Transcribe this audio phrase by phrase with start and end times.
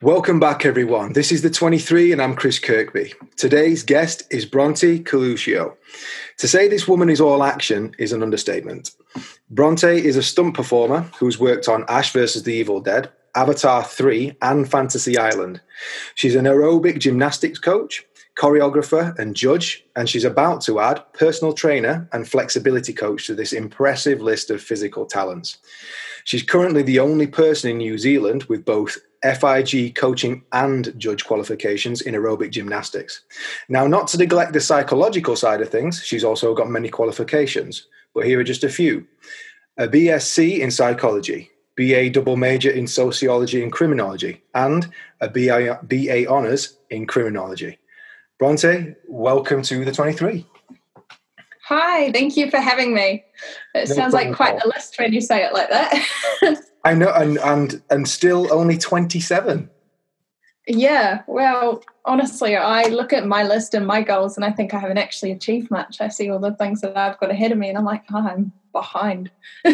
[0.00, 1.14] Welcome back, everyone.
[1.14, 3.14] This is the 23, and I'm Chris Kirkby.
[3.34, 5.74] Today's guest is Bronte Coluccio.
[6.36, 8.92] To say this woman is all action is an understatement.
[9.50, 12.44] Bronte is a stunt performer who's worked on Ash vs.
[12.44, 15.60] the Evil Dead, Avatar 3, and Fantasy Island.
[16.14, 18.06] She's an aerobic gymnastics coach,
[18.38, 23.52] choreographer, and judge, and she's about to add personal trainer and flexibility coach to this
[23.52, 25.58] impressive list of physical talents.
[26.22, 32.00] She's currently the only person in New Zealand with both FIG coaching and judge qualifications
[32.00, 33.22] in aerobic gymnastics.
[33.68, 38.26] Now, not to neglect the psychological side of things, she's also got many qualifications, but
[38.26, 39.06] here are just a few
[39.78, 44.90] a BSc in psychology, BA double major in sociology and criminology, and
[45.20, 47.78] a BA, BA honours in criminology.
[48.38, 50.44] Bronte, welcome to the 23.
[51.68, 53.24] Hi, thank you for having me.
[53.74, 56.02] It no sounds like quite a list when you say it like that.
[56.84, 59.70] I know, and and and still only twenty seven.
[60.70, 64.78] Yeah, well, honestly, I look at my list and my goals, and I think I
[64.78, 65.98] haven't actually achieved much.
[66.00, 68.18] I see all the things that I've got ahead of me, and I'm like, oh,
[68.18, 69.30] I'm behind.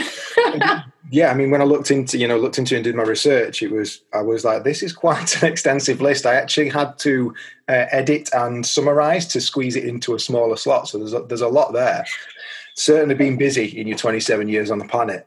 [1.11, 3.61] yeah, I mean, when I looked into you know looked into and did my research,
[3.61, 6.27] it was I was like, this is quite an extensive list.
[6.27, 7.35] I actually had to
[7.69, 10.89] uh, edit and summarize to squeeze it into a smaller slot.
[10.89, 12.07] So there's a, there's a lot there.
[12.77, 15.27] Certainly been busy in your 27 years on the planet.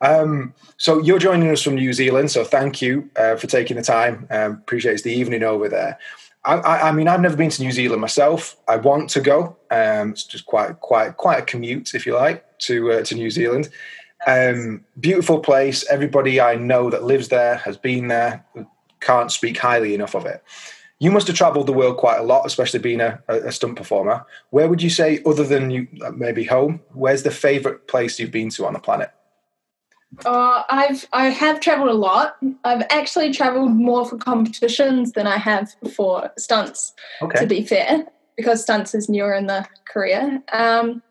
[0.00, 3.82] Um, so you're joining us from New Zealand, so thank you uh, for taking the
[3.82, 4.26] time.
[4.30, 5.98] Um, appreciate it's the evening over there.
[6.44, 8.56] I, I, I, mean, I've never been to New Zealand myself.
[8.66, 9.56] I want to go.
[9.70, 13.30] Um, it's just quite, quite, quite a commute, if you like, to uh, to New
[13.30, 13.68] Zealand.
[14.26, 15.86] Um, beautiful place.
[15.88, 18.44] Everybody I know that lives there has been there.
[19.00, 20.42] Can't speak highly enough of it.
[20.98, 24.24] You must have travelled the world quite a lot, especially being a, a stunt performer.
[24.50, 28.50] Where would you say, other than you maybe home, where's the favourite place you've been
[28.50, 29.10] to on the planet?
[30.24, 32.36] Uh, I've I have traveled a lot.
[32.64, 36.92] I've actually traveled more for competitions than I have for stunts.
[37.22, 37.40] Okay.
[37.40, 40.42] To be fair, because stunts is newer in the career.
[40.52, 41.02] Um,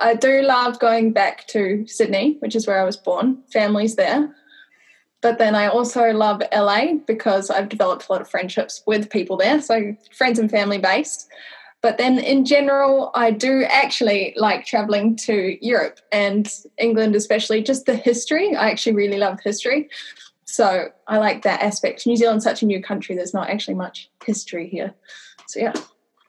[0.00, 3.42] I do love going back to Sydney, which is where I was born.
[3.52, 4.34] Family's there.
[5.20, 9.36] But then I also love LA because I've developed a lot of friendships with people
[9.36, 11.28] there, so friends and family based.
[11.82, 16.48] But then in general, I do actually like traveling to Europe and
[16.78, 18.54] England, especially just the history.
[18.54, 19.90] I actually really love history.
[20.44, 22.06] So I like that aspect.
[22.06, 24.94] New Zealand's such a new country, there's not actually much history here.
[25.48, 25.72] So yeah.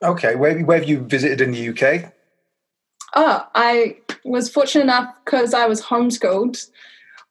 [0.02, 0.36] Okay.
[0.36, 2.12] Where, where have you visited in the UK?
[3.16, 6.68] Oh, I was fortunate enough because I was homeschooled.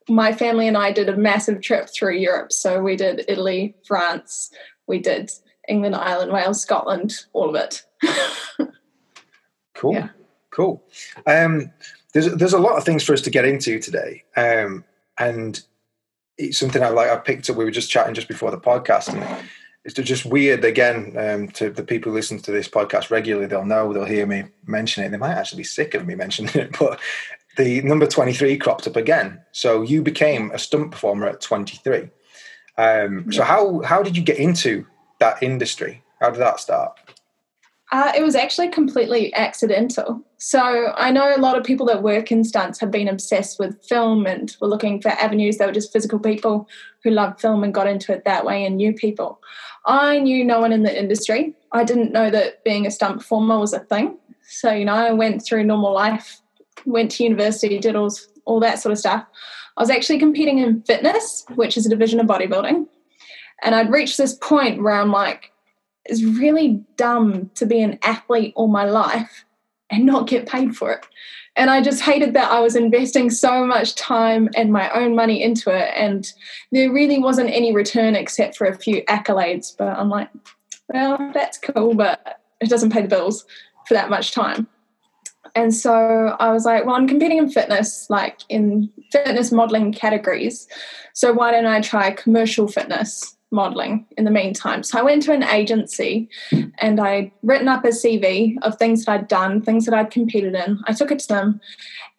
[0.08, 2.52] My family and I did a massive trip through Europe.
[2.52, 4.50] So we did Italy, France,
[4.86, 5.32] we did
[5.68, 7.84] England, Ireland, Wales, Scotland, all of it.
[9.74, 9.94] cool.
[9.94, 10.08] Yeah.
[10.52, 10.82] Cool.
[11.26, 11.72] Um,
[12.12, 14.84] there's there's a lot of things for us to get into today, um,
[15.18, 15.60] and
[16.36, 17.10] it's something I like.
[17.10, 17.56] I picked up.
[17.56, 19.48] We were just chatting just before the podcast, and
[19.84, 20.64] it's just weird.
[20.64, 24.26] Again, um, to the people who listen to this podcast regularly, they'll know they'll hear
[24.26, 25.08] me mention it.
[25.08, 27.00] They might actually be sick of me mentioning it, but
[27.56, 29.40] the number twenty three cropped up again.
[29.52, 32.10] So you became a stunt performer at twenty three.
[32.76, 34.86] Um, so how how did you get into
[35.18, 36.02] that industry?
[36.20, 36.98] How did that start?
[37.92, 40.22] Uh, it was actually completely accidental.
[40.38, 43.84] So I know a lot of people that work in stunts have been obsessed with
[43.84, 45.58] film and were looking for avenues.
[45.58, 46.66] They were just physical people
[47.04, 49.42] who loved film and got into it that way and knew people.
[49.84, 51.54] I knew no one in the industry.
[51.72, 54.16] I didn't know that being a stunt performer was a thing.
[54.40, 56.40] So, you know, I went through normal life,
[56.86, 58.10] went to university, did all,
[58.46, 59.26] all that sort of stuff.
[59.76, 62.86] I was actually competing in fitness, which is a division of bodybuilding.
[63.62, 65.51] And I'd reached this point where I'm like,
[66.04, 69.44] it's really dumb to be an athlete all my life
[69.90, 71.06] and not get paid for it.
[71.54, 75.42] And I just hated that I was investing so much time and my own money
[75.42, 75.92] into it.
[75.94, 76.26] And
[76.72, 79.76] there really wasn't any return except for a few accolades.
[79.76, 80.30] But I'm like,
[80.88, 83.44] well, that's cool, but it doesn't pay the bills
[83.86, 84.66] for that much time.
[85.54, 90.66] And so I was like, well, I'm competing in fitness, like in fitness modeling categories.
[91.12, 93.36] So why don't I try commercial fitness?
[93.52, 94.82] Modeling in the meantime.
[94.82, 96.28] So I went to an agency
[96.78, 100.54] and I'd written up a CV of things that I'd done, things that I'd competed
[100.54, 100.80] in.
[100.86, 101.60] I took it to them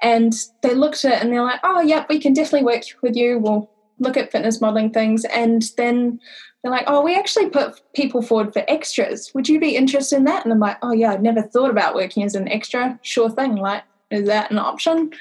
[0.01, 3.15] and they looked at it and they're like, oh, yeah, we can definitely work with
[3.15, 3.39] you.
[3.39, 3.69] We'll
[3.99, 5.25] look at fitness modeling things.
[5.25, 6.19] And then
[6.61, 9.33] they're like, oh, we actually put people forward for extras.
[9.33, 10.45] Would you be interested in that?
[10.45, 12.99] And I'm like, oh, yeah, I'd never thought about working as an extra.
[13.01, 13.55] Sure thing.
[13.55, 15.11] Like, is that an option?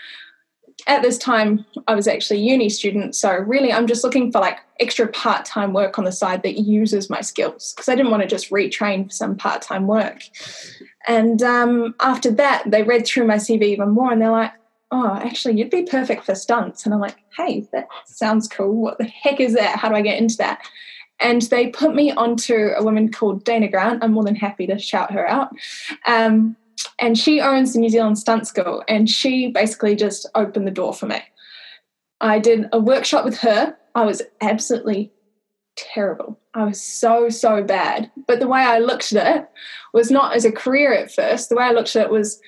[0.86, 4.40] At this time I was actually a uni student, so really I'm just looking for
[4.40, 8.22] like extra part-time work on the side that uses my skills because I didn't want
[8.22, 10.22] to just retrain for some part-time work.
[11.06, 14.52] And um, after that, they read through my CV even more, and they're like,
[14.90, 18.74] "Oh, actually, you'd be perfect for stunts." And I'm like, "Hey, that sounds cool.
[18.74, 19.78] What the heck is that?
[19.78, 20.60] How do I get into that?"
[21.22, 24.02] and they put me onto a woman called Dana Grant.
[24.02, 25.50] I'm more than happy to shout her out.
[26.06, 26.56] Um,
[26.98, 30.94] and she owns the New Zealand Stunt School, and she basically just opened the door
[30.94, 31.22] for me.
[32.20, 33.76] I did a workshop with her.
[33.94, 35.12] I was absolutely
[35.76, 36.38] terrible.
[36.54, 38.10] I was so, so bad.
[38.26, 39.48] But the way I looked at it
[39.92, 41.48] was not as a career at first.
[41.48, 42.40] The way I looked at it was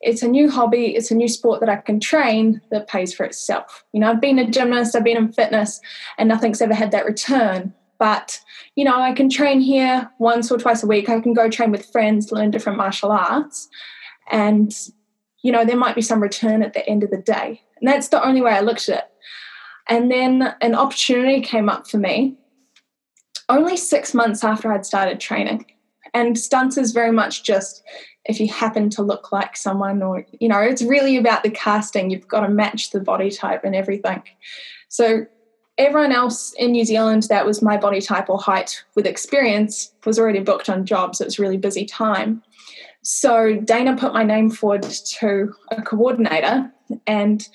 [0.00, 3.24] it's a new hobby, it's a new sport that I can train that pays for
[3.24, 3.84] itself.
[3.92, 5.80] You know, I've been a gymnast, I've been in fitness,
[6.18, 7.72] and nothing's ever had that return.
[7.98, 8.40] But,
[8.74, 11.08] you know, I can train here once or twice a week.
[11.08, 13.68] I can go train with friends, learn different martial arts.
[14.30, 14.72] And,
[15.42, 17.62] you know, there might be some return at the end of the day.
[17.80, 19.04] And that's the only way I looked at it.
[19.88, 22.36] And then an opportunity came up for me
[23.48, 25.66] only six months after I'd started training.
[26.14, 27.82] And stunts is very much just
[28.24, 32.10] if you happen to look like someone, or, you know, it's really about the casting.
[32.10, 34.22] You've got to match the body type and everything.
[34.88, 35.26] So,
[35.78, 40.18] everyone else in New Zealand that was my body type or height with experience was
[40.18, 41.20] already booked on jobs.
[41.20, 42.42] It was really busy time.
[43.02, 46.72] So, Dana put my name forward to a coordinator
[47.06, 47.46] and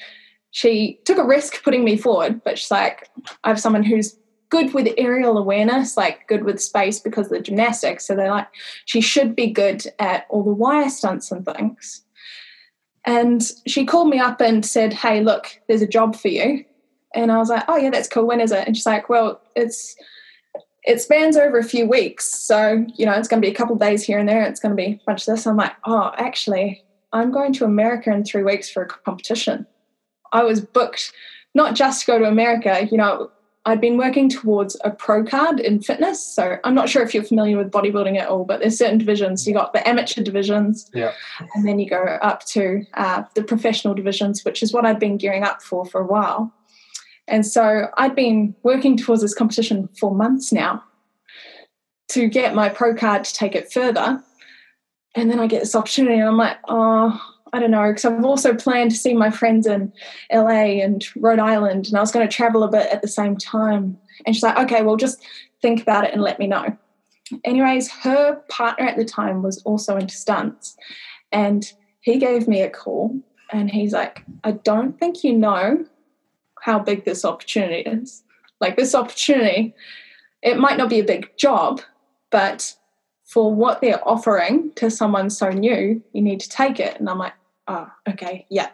[0.51, 3.09] she took a risk putting me forward, but she's like,
[3.44, 4.18] I have someone who's
[4.50, 8.06] good with aerial awareness, like good with space because of the gymnastics.
[8.06, 8.47] So they're like,
[8.85, 12.03] she should be good at all the wire stunts and things.
[13.06, 16.63] And she called me up and said, Hey, look, there's a job for you.
[17.16, 18.25] And I was like, Oh, yeah, that's cool.
[18.25, 18.66] When is it?
[18.66, 19.96] And she's like, Well, it's
[20.84, 22.25] it spans over a few weeks.
[22.25, 24.42] So, you know, it's going to be a couple days here and there.
[24.44, 25.46] It's going to be a bunch of this.
[25.46, 29.68] I'm like, Oh, actually, I'm going to America in three weeks for a competition.
[30.31, 31.12] I was booked
[31.54, 33.30] not just to go to America, you know,
[33.66, 36.25] I'd been working towards a pro card in fitness.
[36.25, 39.46] So I'm not sure if you're familiar with bodybuilding at all, but there's certain divisions.
[39.46, 41.13] You got the amateur divisions, yeah,
[41.54, 45.18] and then you go up to uh, the professional divisions, which is what I'd been
[45.18, 46.52] gearing up for for a while.
[47.27, 50.83] And so I'd been working towards this competition for months now
[52.09, 54.21] to get my pro card to take it further.
[55.15, 57.21] And then I get this opportunity, and I'm like, oh,
[57.53, 59.91] I don't know, because I've also planned to see my friends in
[60.31, 63.35] LA and Rhode Island, and I was going to travel a bit at the same
[63.35, 63.97] time.
[64.25, 65.21] And she's like, okay, well, just
[65.62, 66.77] think about it and let me know.
[67.44, 70.77] Anyways, her partner at the time was also into stunts,
[71.31, 71.71] and
[72.01, 73.15] he gave me a call
[73.51, 75.85] and he's like, I don't think you know
[76.62, 78.24] how big this opportunity is.
[78.60, 79.75] Like, this opportunity,
[80.42, 81.81] it might not be a big job,
[82.30, 82.75] but
[83.25, 87.00] for what they're offering to someone so new, you need to take it.
[87.00, 87.34] And I'm like,
[87.68, 88.69] oh, okay, yeah,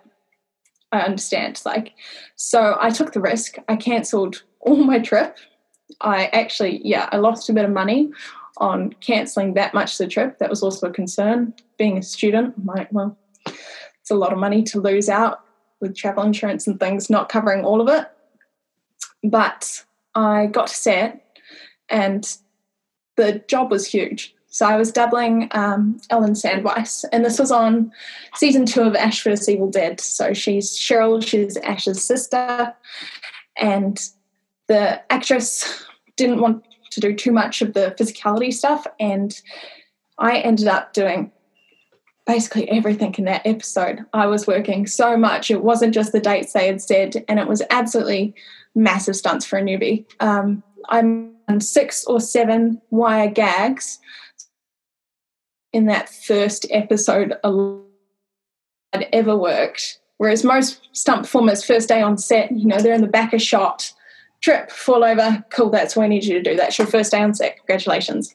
[0.92, 1.62] I understand.
[1.66, 1.94] Like,
[2.36, 3.58] so I took the risk.
[3.70, 5.38] I cancelled all my trip.
[6.02, 8.10] I actually, yeah, I lost a bit of money
[8.58, 10.40] on cancelling that much of the trip.
[10.40, 11.54] That was also a concern.
[11.78, 15.42] Being a student, I'm like, well, it's a lot of money to lose out
[15.80, 18.08] with travel insurance and things, not covering all of it.
[19.24, 19.84] But
[20.16, 21.40] I got to set,
[21.90, 22.38] and
[23.16, 24.36] the job was huge.
[24.50, 27.92] So I was doubling um, Ellen Sandweiss, and this was on
[28.36, 29.48] season two of Ash vs.
[29.50, 30.00] Evil Dead.
[30.00, 32.74] So she's Cheryl, she's Ash's sister,
[33.58, 34.00] and
[34.68, 35.86] the actress
[36.16, 39.40] didn't want to do too much of the physicality stuff, and
[40.18, 41.32] I ended up doing
[42.28, 44.06] basically everything in that episode.
[44.14, 45.50] I was working so much.
[45.50, 48.36] It wasn't just the dates they had said, and it was absolutely
[48.76, 50.06] massive stunts for a newbie.
[50.20, 54.00] Um, I'm six or seven wire gags
[55.74, 60.00] in that first episode I'd ever worked.
[60.18, 63.42] Whereas most stunt performers, first day on set, you know, they're in the back of
[63.42, 63.94] shot,
[64.42, 66.56] trip, fall over, cool, that's what I need you to do.
[66.56, 68.34] That's your first day on set, congratulations.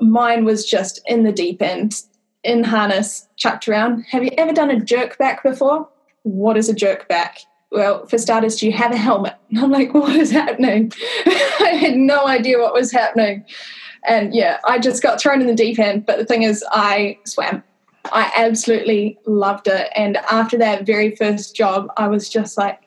[0.00, 2.02] Mine was just in the deep end,
[2.44, 4.04] in harness, chucked around.
[4.10, 5.88] Have you ever done a jerk back before?
[6.22, 7.40] What is a jerk back?
[7.70, 9.34] Well, for starters, do you have a helmet?
[9.50, 10.92] And I'm like, what is happening?
[11.26, 13.44] I had no idea what was happening.
[14.06, 16.06] And yeah, I just got thrown in the deep end.
[16.06, 17.62] But the thing is, I swam.
[18.12, 19.90] I absolutely loved it.
[19.94, 22.80] And after that very first job, I was just like,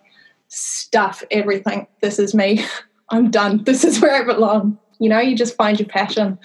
[0.53, 1.87] stuff everything.
[2.01, 2.63] This is me.
[3.09, 3.63] I'm done.
[3.63, 4.77] This is where I belong.
[4.99, 6.37] You know, you just find your passion.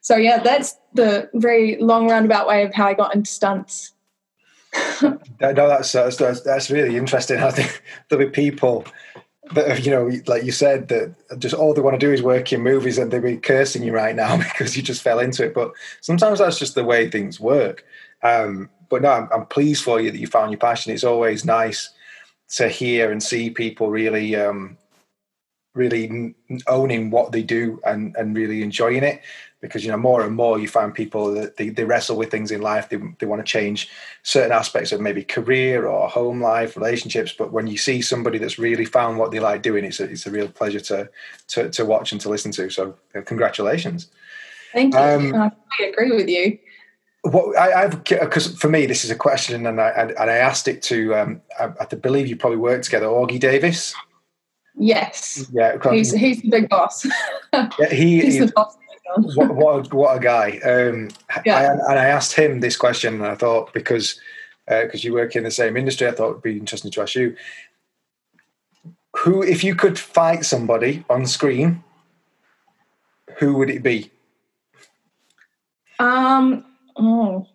[0.00, 3.92] So yeah, that's the very long roundabout way of how I got into stunts.
[5.00, 7.38] no, that's, that's that's really interesting.
[7.42, 8.84] I think there'll be people
[9.52, 12.52] that you know, like you said, that just all they want to do is work
[12.52, 15.54] in movies, and they'll be cursing you right now because you just fell into it.
[15.54, 17.84] But sometimes that's just the way things work.
[18.22, 20.92] Um, but no, I'm, I'm, pleased for you that you found your passion.
[20.92, 21.90] It's always nice
[22.56, 24.76] to hear and see people really, um,
[25.74, 26.34] really
[26.66, 29.20] owning what they do and and really enjoying it
[29.60, 32.50] because you know more and more you find people that they, they wrestle with things
[32.50, 33.90] in life they, they want to change
[34.22, 38.58] certain aspects of maybe career or home life relationships but when you see somebody that's
[38.58, 41.08] really found what they like doing it's a, it's a real pleasure to,
[41.48, 42.70] to to watch and to listen to.
[42.70, 44.08] So congratulations.
[44.72, 45.00] Thank you.
[45.00, 46.58] Um, i agree with you.
[47.22, 50.68] what I, have because for me this is a question and I and, I asked
[50.68, 53.94] it to um, I, I believe you probably worked together Augie Davis?
[54.76, 55.46] Yes.
[55.52, 57.06] Yeah he's, he's the big boss?
[57.52, 58.76] Yeah, he he's the boss
[59.16, 60.58] what, what, a, what a guy.
[60.64, 61.08] Um,
[61.44, 61.56] yeah.
[61.56, 64.20] I, and I asked him this question, and I thought, because
[64.66, 67.14] because uh, you work in the same industry, I thought it'd be interesting to ask
[67.14, 67.36] you.
[69.16, 71.82] Who, if you could fight somebody on screen,
[73.38, 74.10] who would it be?
[75.98, 76.64] Um,
[76.96, 77.46] oh,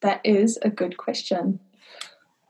[0.00, 1.60] that is a good question.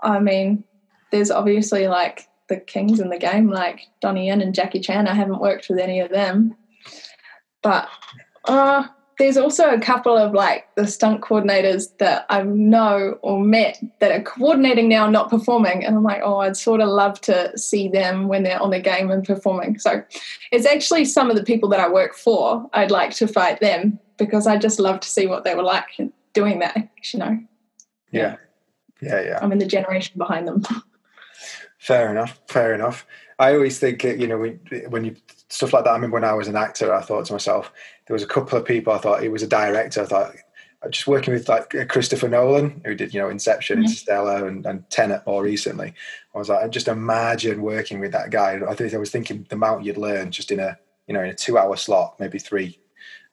[0.03, 0.65] I mean,
[1.11, 5.09] there's obviously like the kings in the game, like Donnie Yen and Jackie Chan.
[5.09, 6.55] I haven't worked with any of them,
[7.63, 7.89] but
[8.45, 8.85] uh,
[9.19, 14.13] there's also a couple of like the stunt coordinators that I know or met that
[14.13, 15.85] are coordinating now, not performing.
[15.85, 18.81] And I'm like, oh, I'd sort of love to see them when they're on the
[18.81, 19.79] game and performing.
[19.79, 20.03] So
[20.53, 22.69] it's actually some of the people that I work for.
[22.73, 25.87] I'd like to fight them because I just love to see what they were like
[26.33, 26.77] doing that,
[27.13, 27.39] you know.
[28.13, 28.37] Yeah.
[29.03, 29.21] Yeah.
[29.21, 29.39] Yeah.
[29.43, 30.63] I'm in the generation behind them.
[31.79, 32.41] Fair enough.
[32.49, 33.05] Fair enough.
[33.41, 35.17] I always think, you know, when, when you
[35.49, 35.91] stuff like that.
[35.91, 37.73] I remember when I was an actor, I thought to myself,
[38.07, 40.03] there was a couple of people I thought he was a director.
[40.03, 40.35] I thought
[40.91, 43.85] just working with like Christopher Nolan, who did you know Inception, mm-hmm.
[43.85, 45.93] Interstellar, and, and Tenet more recently.
[46.35, 48.61] I was like, just imagine working with that guy.
[48.67, 51.31] I think I was thinking the amount you'd learn just in a you know in
[51.31, 52.79] a two-hour slot, maybe three.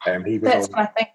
[0.07, 1.10] Um, he was That's what I think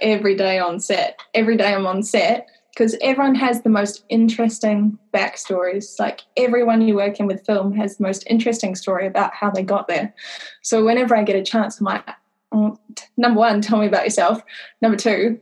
[0.00, 1.20] every day on set.
[1.34, 5.98] Every day I'm on set because everyone has the most interesting backstories.
[5.98, 9.64] Like everyone you work in with film has the most interesting story about how they
[9.64, 10.14] got there.
[10.62, 12.08] So whenever I get a chance, I'm like,
[12.52, 12.78] oh,
[13.16, 14.40] number one, tell me about yourself.
[14.80, 15.40] Number two,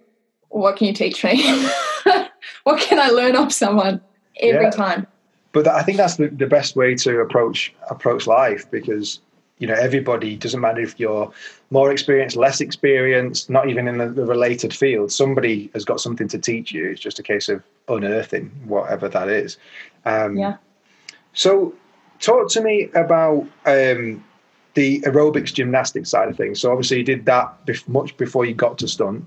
[0.49, 1.69] what can you teach me?
[2.64, 4.00] what can I learn off someone
[4.40, 4.71] every yeah.
[4.71, 5.07] time?
[5.52, 9.21] But I think that's the, the best way to approach approach life because
[9.59, 11.33] you know everybody doesn't matter if you're
[11.71, 15.11] more experienced less experienced not even in the, the, related field.
[15.11, 16.91] Somebody has got something to teach you.
[16.91, 19.57] It's just a case of unearthing whatever that is.
[20.05, 20.57] Um, yeah.
[21.33, 21.75] So
[22.21, 24.25] talk to me about um,
[24.75, 26.61] the aerobics gymnastics side of things.
[26.61, 29.27] So obviously you did that bef- much before you got to stunt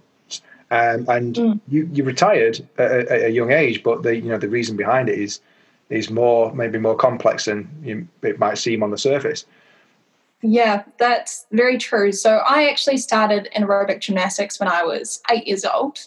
[0.72, 1.60] um, and mm.
[1.68, 5.10] you, you retired at, at, a young age but the you know the reason behind
[5.10, 5.42] it is
[5.90, 9.46] is more maybe more complex than you, it might seem on the surface
[10.42, 12.12] yeah, that's very true.
[12.12, 16.00] So I actually started in aerobic gymnastics when I was eight years old.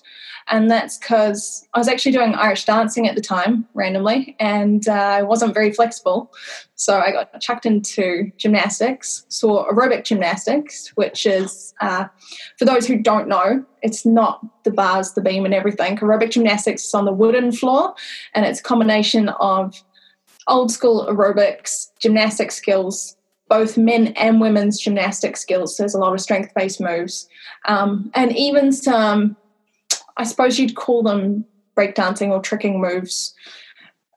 [0.48, 4.92] And that's because I was actually doing Irish dancing at the time, randomly, and uh,
[4.92, 6.32] I wasn't very flexible.
[6.74, 12.06] So I got chucked into gymnastics, saw aerobic gymnastics, which is, uh,
[12.58, 15.96] for those who don't know, it's not the bars, the beam, and everything.
[15.98, 17.94] Aerobic gymnastics is on the wooden floor,
[18.34, 19.80] and it's a combination of
[20.48, 23.16] old school aerobics, gymnastic skills,
[23.52, 25.76] both men and women's gymnastic skills.
[25.76, 27.28] There's a lot of strength based moves.
[27.66, 29.36] Um, and even some,
[30.16, 31.44] I suppose you'd call them
[31.76, 33.34] breakdancing or tricking moves.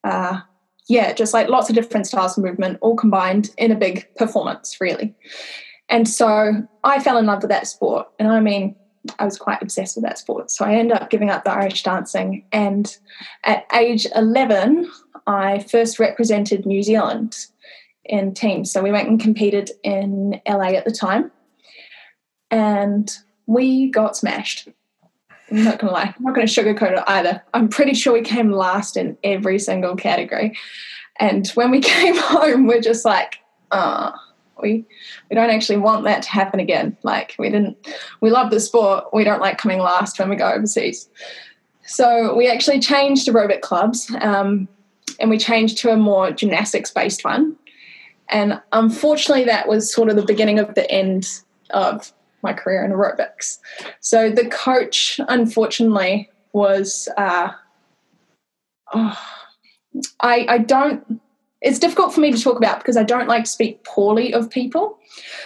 [0.05, 0.39] Uh,
[0.87, 4.79] yeah, just like lots of different styles of movement all combined in a big performance,
[4.79, 5.13] really.
[5.89, 8.07] And so I fell in love with that sport.
[8.17, 8.73] And I mean,
[9.19, 10.49] I was quite obsessed with that sport.
[10.49, 12.45] So I ended up giving up the Irish dancing.
[12.53, 12.95] And
[13.43, 14.89] at age 11,
[15.27, 17.47] I first represented New Zealand
[18.05, 18.71] in teams.
[18.71, 21.31] So we went and competed in LA at the time,
[22.51, 23.11] and
[23.45, 24.69] we got smashed.
[25.51, 27.43] I'm not gonna lie, I'm not gonna sugarcoat it either.
[27.53, 30.57] I'm pretty sure we came last in every single category.
[31.19, 33.39] And when we came home, we're just like,
[33.71, 34.11] uh,
[34.61, 34.85] we
[35.29, 36.97] we don't actually want that to happen again.
[37.03, 37.77] Like we didn't
[38.21, 41.09] we love the sport, we don't like coming last when we go overseas.
[41.85, 44.67] So we actually changed aerobic clubs um,
[45.19, 47.55] and we changed to a more gymnastics based one.
[48.29, 51.27] And unfortunately, that was sort of the beginning of the end
[51.71, 53.57] of my career in aerobics.
[53.99, 57.49] So the coach, unfortunately, was uh,
[58.93, 59.19] oh,
[60.19, 61.21] I, I don't.
[61.61, 64.49] It's difficult for me to talk about because I don't like to speak poorly of
[64.49, 64.99] people.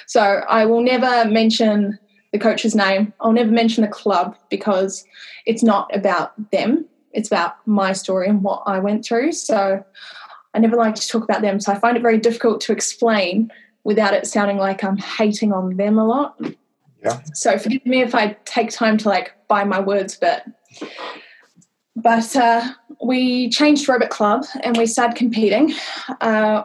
[0.05, 1.97] So I will never mention
[2.33, 3.13] the coach's name.
[3.21, 5.05] I'll never mention the club because
[5.45, 6.85] it's not about them.
[7.13, 9.31] It's about my story and what I went through.
[9.31, 9.83] So
[10.53, 11.59] I never like to talk about them.
[11.59, 13.51] So I find it very difficult to explain
[13.83, 16.39] without it sounding like I'm hating on them a lot.
[17.03, 17.21] Yeah.
[17.33, 20.45] So forgive me if I take time to like buy my words but
[21.95, 22.61] But uh,
[23.03, 25.73] we changed aerobic club and we started competing.
[26.21, 26.63] Uh,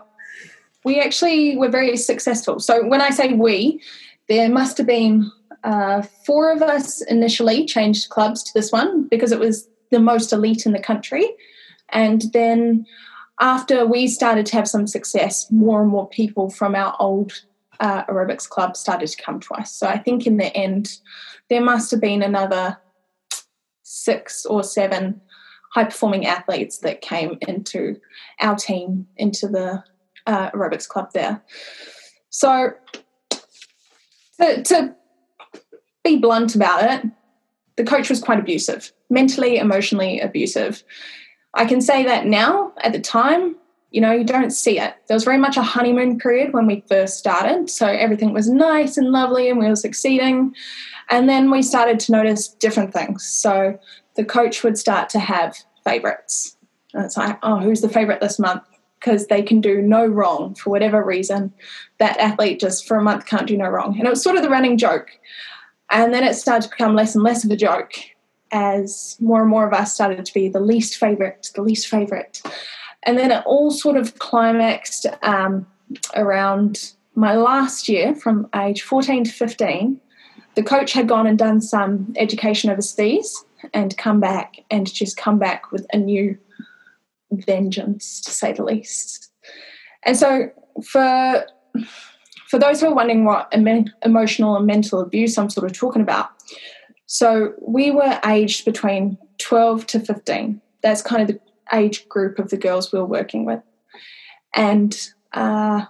[0.85, 2.61] we actually were very successful.
[2.61, 3.81] So when I say we,
[4.29, 5.31] there must have been
[5.64, 10.33] uh, four of us initially changed clubs to this one because it was the most
[10.33, 11.29] elite in the country.
[11.88, 12.87] And then
[13.41, 17.33] after we started to have some success, more and more people from our old
[17.81, 19.73] uh, aerobics club started to come to us.
[19.73, 20.99] So I think in the end,
[21.50, 22.79] there must have been another
[23.83, 25.21] six or seven
[25.73, 28.00] high performing athletes that came into
[28.41, 29.83] our team, into the
[30.26, 31.43] uh, aerobics club there.
[32.31, 32.73] So
[34.41, 34.95] to, to
[36.05, 37.11] be blunt about it,
[37.76, 40.85] the coach was quite abusive, mentally, emotionally abusive.
[41.55, 43.57] I can say that now, at the time,
[43.91, 44.95] you know, you don't see it.
[45.07, 47.71] There was very much a honeymoon period when we first started.
[47.71, 50.53] So everything was nice and lovely and we were succeeding.
[51.11, 53.25] And then we started to notice different things.
[53.25, 53.79] So
[54.17, 56.57] the coach would start to have favorites.
[56.93, 58.65] And it's like, oh, who's the favorite this month?
[58.99, 61.53] Because they can do no wrong for whatever reason.
[61.99, 63.97] That athlete just for a month can't do no wrong.
[63.97, 65.11] And it was sort of the running joke.
[65.91, 67.93] And then it started to become less and less of a joke
[68.55, 72.41] as more and more of us started to be the least favorite, the least favorite.
[73.03, 75.67] And then it all sort of climaxed um,
[76.15, 80.01] around my last year from age 14 to 15.
[80.55, 83.45] The coach had gone and done some education overseas
[83.75, 86.39] and come back and just come back with a new
[87.33, 89.33] vengeance, to say the least.
[90.05, 90.51] And so,
[90.85, 91.45] for
[92.47, 96.31] for those who are wondering what emotional and mental abuse I'm sort of talking about,
[97.07, 100.61] so we were aged between 12 to 15.
[100.83, 101.41] That's kind of the
[101.73, 103.61] age group of the girls we were working with.
[104.55, 104.97] And
[105.33, 105.85] uh,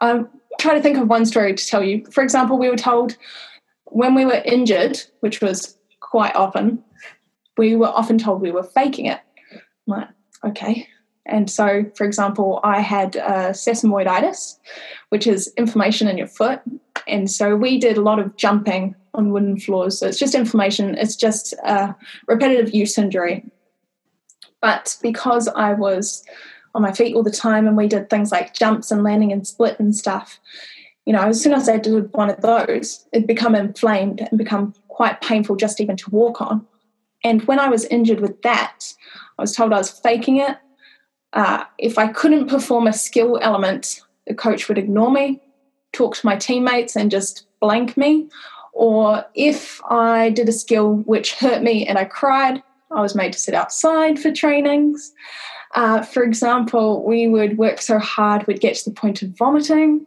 [0.00, 0.28] I'm
[0.60, 2.04] trying to think of one story to tell you.
[2.10, 3.16] For example, we were told
[3.86, 6.82] when we were injured, which was quite often,
[7.56, 9.20] we were often told we were faking it.
[9.52, 10.08] I'm like,
[10.44, 10.88] okay.
[11.26, 14.58] And so, for example, I had uh, sesamoiditis,
[15.10, 16.60] which is inflammation in your foot.
[17.06, 19.98] And so we did a lot of jumping on wooden floors.
[19.98, 21.94] So it's just inflammation, it's just a
[22.26, 23.44] repetitive use injury.
[24.62, 26.24] But because I was
[26.74, 29.46] on my feet all the time and we did things like jumps and landing and
[29.46, 30.40] split and stuff,
[31.04, 34.74] you know, as soon as I did one of those, it'd become inflamed and become
[34.88, 36.66] quite painful just even to walk on.
[37.24, 38.92] And when I was injured with that,
[39.38, 40.56] I was told I was faking it.
[41.32, 45.40] Uh, if I couldn't perform a skill element, the coach would ignore me,
[45.92, 48.28] talk to my teammates, and just blank me.
[48.78, 52.62] Or if I did a skill which hurt me and I cried,
[52.92, 55.12] I was made to sit outside for trainings.
[55.74, 60.06] Uh, for example, we would work so hard we'd get to the point of vomiting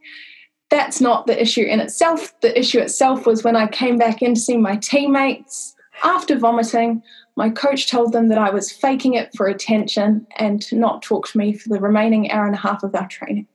[0.69, 2.33] that's not the issue in itself.
[2.39, 7.03] The issue itself was when I came back in to see my teammates after vomiting,
[7.35, 11.27] my coach told them that I was faking it for attention and to not talk
[11.29, 13.47] to me for the remaining hour and a half of our training.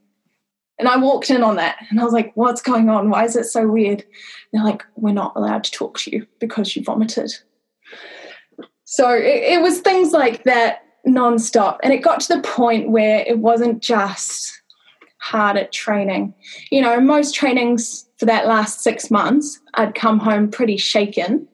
[0.79, 3.09] And I walked in on that and I was like, what's going on?
[3.09, 4.01] Why is it so weird?
[4.01, 4.09] And
[4.53, 7.33] they're like, we're not allowed to talk to you because you vomited.
[8.85, 11.79] So it, it was things like that nonstop.
[11.83, 14.53] And it got to the point where it wasn't just
[15.19, 16.35] hard at training.
[16.71, 21.49] You know, most trainings for that last six months, I'd come home pretty shaken.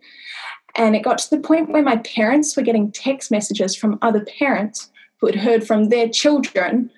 [0.74, 4.24] And it got to the point where my parents were getting text messages from other
[4.38, 6.90] parents who had heard from their children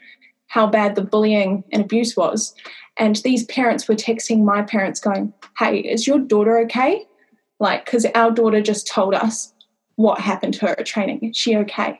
[0.55, 2.55] how bad the bullying and abuse was.
[2.97, 7.05] And these parents were texting my parents, going, Hey, is your daughter okay?
[7.59, 9.53] Like, because our daughter just told us
[9.97, 11.19] what happened to her at training.
[11.23, 11.99] Is she okay?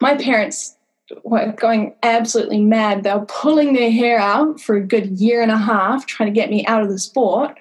[0.00, 0.76] My parents
[1.22, 3.04] were going absolutely mad.
[3.04, 6.40] They were pulling their hair out for a good year and a half trying to
[6.40, 7.56] get me out of the sport.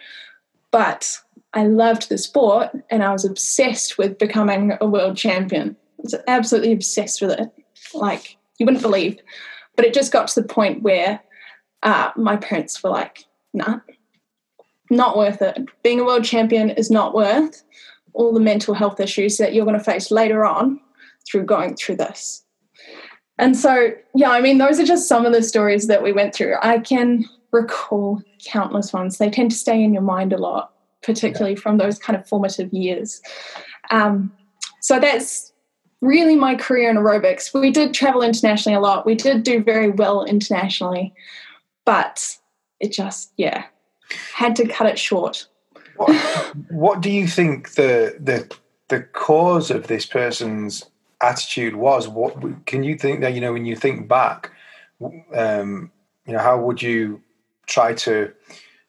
[0.72, 1.20] But
[1.54, 5.76] I loved the sport and I was obsessed with becoming a world champion.
[6.00, 7.52] I was absolutely obsessed with it.
[7.94, 9.20] Like, you wouldn't believe.
[9.76, 11.20] But it just got to the point where
[11.84, 13.80] uh, my parents were like, nah,
[14.90, 15.58] not worth it.
[15.84, 17.64] Being a world champion is not worth
[18.14, 20.80] all the mental health issues that you're going to face later on
[21.30, 22.44] through going through this.
[23.38, 26.34] And so, yeah, I mean, those are just some of the stories that we went
[26.34, 26.56] through.
[26.62, 29.18] I can recall countless ones.
[29.18, 31.62] They tend to stay in your mind a lot, particularly yeah.
[31.62, 33.22] from those kind of formative years.
[33.92, 34.32] Um,
[34.82, 35.52] so that's
[36.06, 37.54] really my career in aerobics.
[37.54, 39.06] We did travel internationally a lot.
[39.06, 41.14] We did do very well internationally,
[41.86, 42.38] but
[42.80, 43.66] it just, yeah,
[44.34, 45.48] had to cut it short.
[45.98, 46.16] What,
[46.70, 48.54] what do you think the the
[48.90, 50.84] the cause of this person's
[51.22, 52.08] attitude was.
[52.08, 54.52] What can you think that you know when you think back,
[55.34, 55.92] um,
[56.26, 57.22] you know, how would you
[57.68, 58.32] try to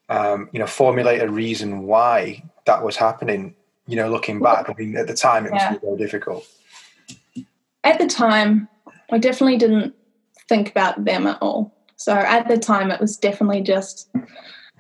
[0.09, 3.55] um, you know formulate a reason why that was happening?
[3.87, 5.71] You know, looking back, I mean, at the time it yeah.
[5.71, 6.47] must be very difficult.
[7.87, 8.69] At the time,
[9.13, 9.95] I definitely didn't
[10.49, 11.73] think about them at all.
[11.95, 14.11] So at the time, it was definitely just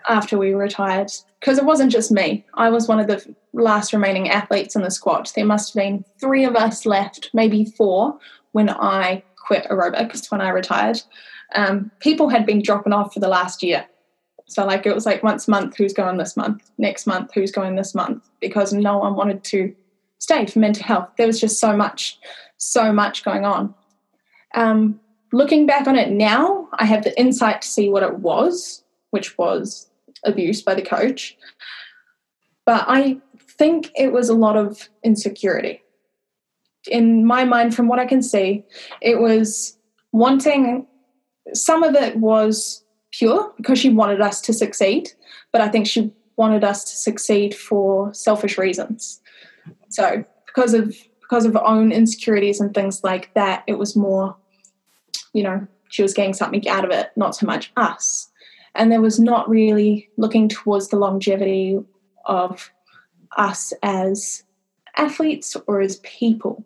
[0.08, 2.44] after we retired because it wasn't just me.
[2.54, 5.30] I was one of the last remaining athletes in the squad.
[5.36, 8.18] There must have been three of us left, maybe four,
[8.50, 11.00] when I quit aerobics when I retired.
[11.54, 13.86] Um, people had been dropping off for the last year.
[14.48, 16.72] So like it was like once a month, who's going this month?
[16.76, 18.28] Next month, who's going this month?
[18.40, 19.72] Because no one wanted to
[20.26, 21.08] stay for mental health.
[21.16, 22.18] There was just so much,
[22.56, 23.72] so much going on.
[24.56, 24.98] Um,
[25.32, 29.38] looking back on it now, I have the insight to see what it was, which
[29.38, 29.88] was
[30.24, 31.36] abuse by the coach.
[32.64, 33.18] But I
[33.56, 35.80] think it was a lot of insecurity.
[36.90, 38.64] In my mind, from what I can see,
[39.00, 39.78] it was
[40.10, 40.88] wanting,
[41.52, 45.10] some of it was pure because she wanted us to succeed,
[45.52, 49.20] but I think she wanted us to succeed for selfish reasons.
[49.88, 54.36] So because of because of her own insecurities and things like that, it was more,
[55.32, 58.30] you know, she was getting something out of it, not so much us.
[58.76, 61.80] And there was not really looking towards the longevity
[62.26, 62.70] of
[63.36, 64.44] us as
[64.96, 66.64] athletes or as people.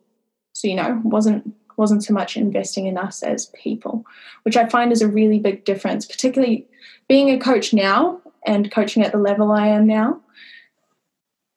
[0.53, 4.05] So, you know, wasn't wasn't so much investing in us as people,
[4.43, 6.67] which I find is a really big difference, particularly
[7.09, 10.21] being a coach now and coaching at the level I am now.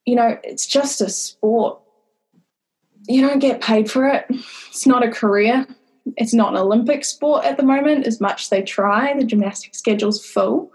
[0.06, 1.80] You know, it's just a sport.
[3.08, 4.26] You don't get paid for it.
[4.30, 5.66] It's not a career.
[6.18, 9.14] It's not an Olympic sport at the moment, as much as they try.
[9.18, 10.72] The gymnastic schedule's full.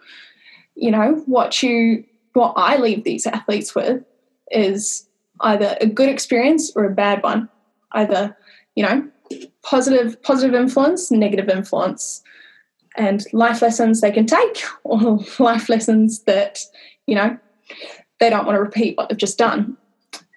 [0.74, 4.02] You know, what you what I leave these athletes with
[4.50, 5.08] is
[5.40, 7.48] either a good experience or a bad one.
[7.92, 8.36] Either,
[8.74, 9.08] you know,
[9.62, 12.22] positive positive influence, negative influence,
[12.96, 16.60] and life lessons they can take, or life lessons that
[17.06, 17.38] you know
[18.20, 19.76] they don't want to repeat what they've just done.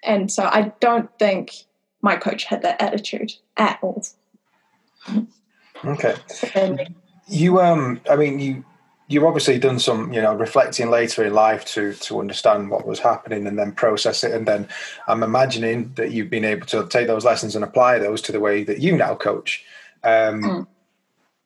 [0.04, 1.52] And so I don't think
[2.00, 4.04] my coach had that attitude at all.
[5.84, 6.14] Okay.
[7.28, 8.64] You um I mean you
[9.08, 12.98] you've obviously done some, you know, reflecting later in life to to understand what was
[12.98, 14.32] happening and then process it.
[14.32, 14.68] And then
[15.06, 18.40] I'm imagining that you've been able to take those lessons and apply those to the
[18.40, 19.64] way that you now coach.
[20.04, 20.66] Um, mm.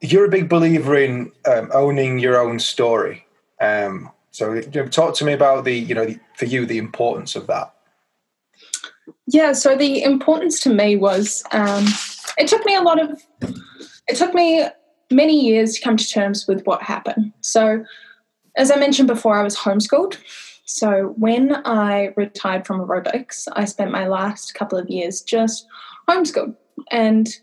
[0.01, 3.27] You're a big believer in um, owning your own story.
[3.61, 6.77] Um, so, you know, talk to me about the, you know, the, for you, the
[6.77, 7.72] importance of that.
[9.27, 9.53] Yeah.
[9.53, 11.87] So the importance to me was um,
[12.37, 13.22] it took me a lot of
[14.07, 14.66] it took me
[15.11, 17.33] many years to come to terms with what happened.
[17.40, 17.83] So,
[18.59, 20.18] as I mentioned before, I was homeschooled.
[20.66, 25.66] So, when I retired from aerobics, I spent my last couple of years just
[26.11, 26.55] homeschooled.
[26.90, 27.35] And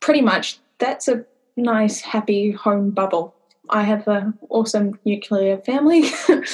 [0.00, 1.22] pretty much that's a
[1.58, 3.34] nice, happy home bubble.
[3.70, 6.00] I have an awesome nuclear family.
[6.28, 6.44] you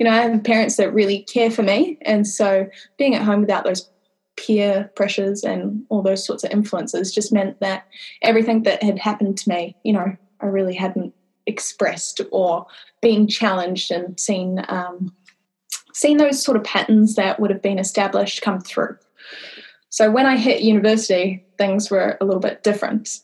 [0.00, 1.98] know, I have parents that really care for me.
[2.02, 3.90] And so being at home without those
[4.36, 7.86] peer pressures and all those sorts of influences just meant that
[8.22, 11.14] everything that had happened to me, you know, I really hadn't
[11.46, 12.66] expressed or
[13.00, 15.14] been challenged and seen um,
[15.94, 18.96] seen those sort of patterns that would have been established come through.
[19.88, 23.20] So when I hit university, things were a little bit different.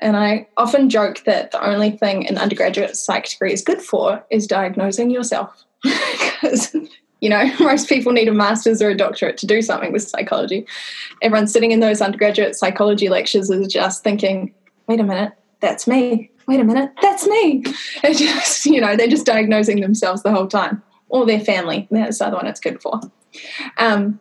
[0.00, 4.24] And I often joke that the only thing an undergraduate psych degree is good for
[4.30, 5.64] is diagnosing yourself.
[5.82, 6.74] because
[7.20, 10.66] you know, most people need a master's or a doctorate to do something with psychology.
[11.22, 14.54] Everyone sitting in those undergraduate psychology lectures is just thinking,
[14.86, 16.30] wait a minute, that's me.
[16.46, 17.64] Wait a minute, that's me.
[18.02, 21.86] And just, you know, they're just diagnosing themselves the whole time or their family.
[21.90, 23.00] That's the other one it's good for.
[23.76, 24.20] Um,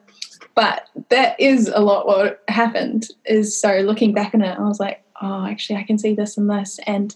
[0.55, 4.79] but that is a lot what happened is so looking back on it, I was
[4.79, 6.79] like, oh, actually, I can see this and this.
[6.85, 7.15] And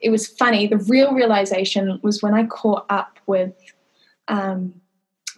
[0.00, 0.66] it was funny.
[0.66, 3.54] The real realization was when I caught up with
[4.28, 4.74] um,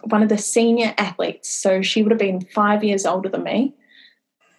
[0.03, 1.49] one of the senior athletes.
[1.49, 3.73] So she would have been five years older than me.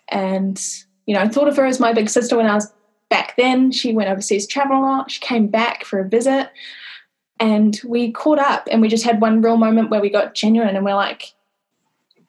[0.09, 0.61] And,
[1.07, 2.73] you know, I thought of her as my big sister when I was
[3.09, 3.71] back then.
[3.71, 5.11] She went overseas travel a lot.
[5.11, 6.51] She came back for a visit
[7.41, 10.77] and we caught up and we just had one real moment where we got genuine
[10.77, 11.35] and we're like,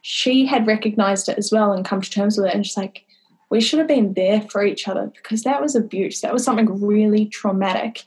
[0.01, 2.53] she had recognized it as well and come to terms with it.
[2.53, 3.04] And she's like,
[3.49, 6.21] we should have been there for each other because that was abuse.
[6.21, 8.03] That was something really traumatic.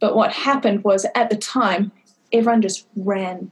[0.00, 1.92] But what happened was at the time,
[2.32, 3.50] everyone just ran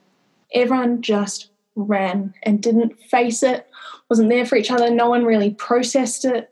[0.52, 3.68] everyone just ran and didn't face it,
[4.08, 4.90] wasn't there for each other.
[4.90, 6.50] No one really processed it.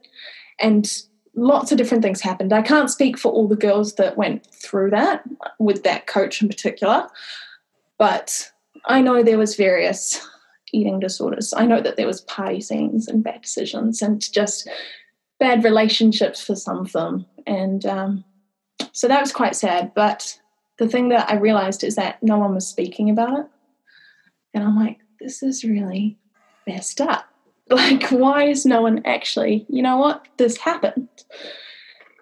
[0.61, 0.91] And
[1.35, 2.53] lots of different things happened.
[2.53, 5.25] I can't speak for all the girls that went through that
[5.59, 7.09] with that coach in particular,
[7.99, 8.51] but
[8.87, 10.27] I know there was various
[10.75, 11.55] eating disorders.
[11.57, 14.69] I know that there was party scenes and bad decisions and just
[15.39, 17.27] bad relationships for some of them.
[17.47, 18.25] And um,
[18.93, 19.93] so that was quite sad.
[19.95, 20.39] But
[20.79, 23.47] the thing that I realized is that no one was speaking about it.
[24.53, 26.19] And I'm like, this is really
[26.67, 27.27] messed up.
[27.71, 31.09] Like, why is no one actually, you know what, this happened?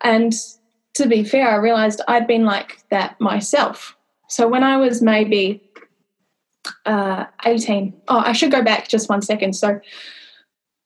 [0.05, 0.33] And
[0.95, 3.97] to be fair, I realized I'd been like that myself.
[4.29, 5.61] So when I was maybe
[6.87, 9.55] uh, 18, oh, I should go back just one second.
[9.55, 9.81] So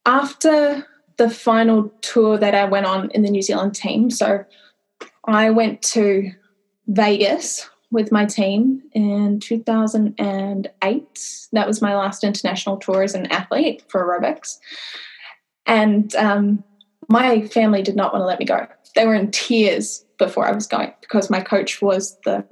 [0.04, 0.86] after
[1.16, 4.44] the final tour that I went on in the New Zealand team, so
[5.24, 6.30] I went to
[6.88, 11.48] Vegas with my team in 2008.
[11.52, 14.58] That was my last international tour as an athlete for aerobics.
[15.66, 16.64] And um,
[17.08, 18.66] my family did not want to let me go.
[18.94, 22.44] They were in tears before I was going because my coach was the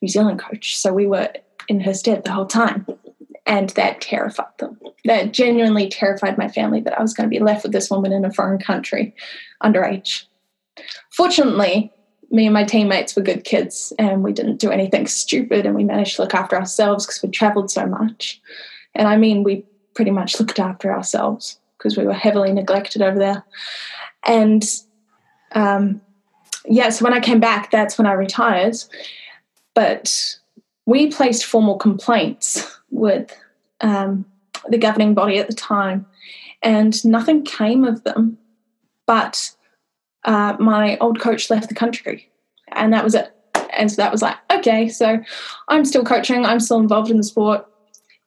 [0.00, 0.76] New Zealand coach.
[0.76, 1.32] So we were
[1.68, 2.86] in her stead the whole time.
[3.46, 4.78] And that terrified them.
[5.04, 8.12] That genuinely terrified my family that I was going to be left with this woman
[8.12, 9.14] in a foreign country
[9.62, 10.24] underage.
[11.10, 11.92] Fortunately,
[12.30, 15.84] me and my teammates were good kids and we didn't do anything stupid and we
[15.84, 18.40] managed to look after ourselves because we traveled so much.
[18.94, 23.18] And I mean, we pretty much looked after ourselves because we were heavily neglected over
[23.18, 23.44] there.
[24.24, 24.64] And
[25.52, 26.00] um,
[26.66, 28.76] yeah, so when I came back, that's when I retired.
[29.74, 30.38] But
[30.86, 33.34] we placed formal complaints with
[33.80, 34.24] um,
[34.68, 36.06] the governing body at the time,
[36.62, 38.38] and nothing came of them.
[39.06, 39.50] But
[40.24, 42.30] uh, my old coach left the country,
[42.68, 43.30] and that was it.
[43.76, 45.18] And so that was like, okay, so
[45.68, 47.66] I'm still coaching, I'm still involved in the sport.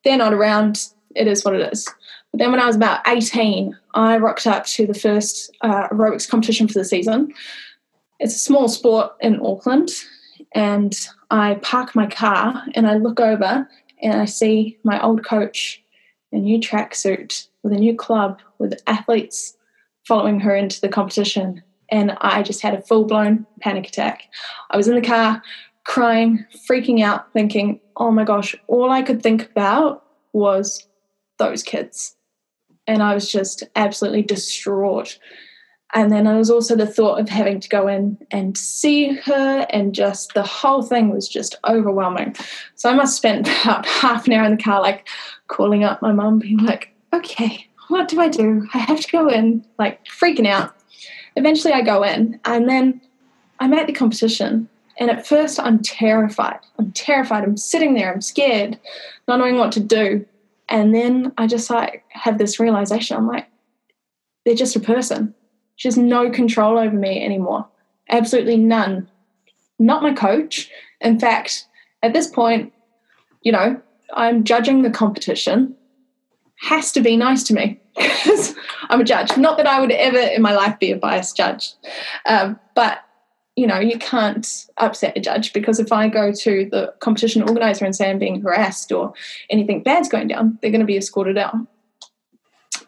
[0.04, 1.88] They're not around, it is what it is.
[2.32, 6.30] But then when I was about 18, I rocked up to the first uh, aerobics
[6.30, 7.34] competition for the season.
[8.20, 9.92] It's a small sport in Auckland,
[10.54, 10.94] and
[11.30, 13.68] I park my car and I look over
[14.02, 15.84] and I see my old coach
[16.32, 19.58] in a new tracksuit with a new club with athletes
[20.08, 24.24] following her into the competition and I just had a full blown panic attack.
[24.72, 25.42] I was in the car
[25.86, 30.88] crying, freaking out, thinking, oh my gosh, all I could think about was
[31.40, 32.16] those kids.
[32.88, 35.18] And I was just absolutely distraught.
[35.94, 39.66] And then there was also the thought of having to go in and see her,
[39.70, 42.36] and just the whole thing was just overwhelming.
[42.76, 45.08] So I must spent about half an hour in the car, like
[45.48, 48.68] calling up my mum, being like, okay, what do I do?
[48.74, 50.74] I have to go in, like freaking out
[51.38, 53.00] eventually I go in and then
[53.60, 54.68] I'm at the competition.
[55.00, 56.60] And at first, I'm terrified.
[56.80, 57.44] I'm terrified.
[57.44, 58.12] I'm sitting there.
[58.12, 58.80] I'm scared,
[59.28, 60.26] not knowing what to do.
[60.70, 63.16] And then I just like have this realization.
[63.16, 63.48] I'm like,
[64.44, 65.36] they're just a person.
[65.78, 67.68] She has no control over me anymore.
[68.10, 69.10] Absolutely none.
[69.80, 70.70] Not my coach.
[71.02, 71.66] In fact,
[72.04, 72.74] at this point,
[73.42, 73.80] you know,
[74.14, 75.76] I'm judging the competition.
[76.62, 78.56] Has to be nice to me because
[78.90, 79.38] I'm a judge.
[79.38, 81.74] Not that I would ever in my life be a biased judge,
[82.26, 83.00] um, but
[83.56, 87.86] you know, you can't upset a judge because if I go to the competition organizer
[87.86, 89.14] and say I'm being harassed or
[89.50, 91.56] anything bad's going down, they're going to be escorted out.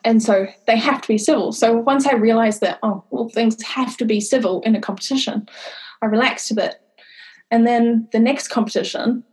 [0.06, 1.52] And so they have to be civil.
[1.52, 5.48] So once I realized that, oh, well, things have to be civil in a competition,
[6.02, 6.76] I relaxed a bit.
[7.52, 9.24] And then the next competition,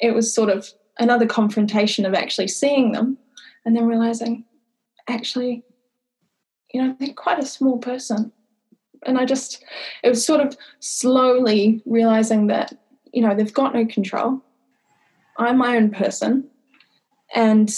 [0.00, 3.18] it was sort of another confrontation of actually seeing them
[3.64, 4.44] and then realizing,
[5.08, 5.62] actually,
[6.72, 8.32] you know, they're quite a small person.
[9.04, 9.62] And I just,
[10.02, 12.74] it was sort of slowly realizing that,
[13.12, 14.42] you know, they've got no control.
[15.38, 16.48] I'm my own person.
[17.34, 17.70] And,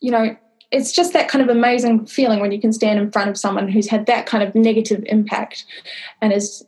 [0.00, 0.36] you know,
[0.70, 3.68] it's just that kind of amazing feeling when you can stand in front of someone
[3.68, 5.64] who's had that kind of negative impact
[6.22, 6.64] and has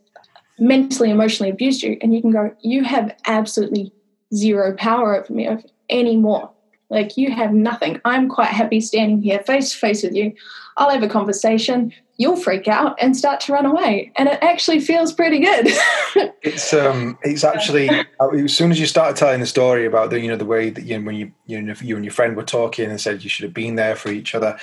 [0.59, 1.97] mentally, emotionally abused you.
[2.01, 3.91] And you can go, you have absolutely
[4.33, 5.49] zero power over me
[5.89, 6.52] anymore.
[6.89, 7.99] Like you have nothing.
[8.05, 10.33] I'm quite happy standing here face to face with you.
[10.77, 11.93] I'll have a conversation.
[12.17, 15.67] You'll freak out and start to run away, and it actually feels pretty good.
[16.43, 20.19] it's um, it's actually uh, as soon as you started telling the story about the
[20.19, 22.35] you know the way that you know, when you you know you and your friend
[22.35, 24.57] were talking and said you should have been there for each other,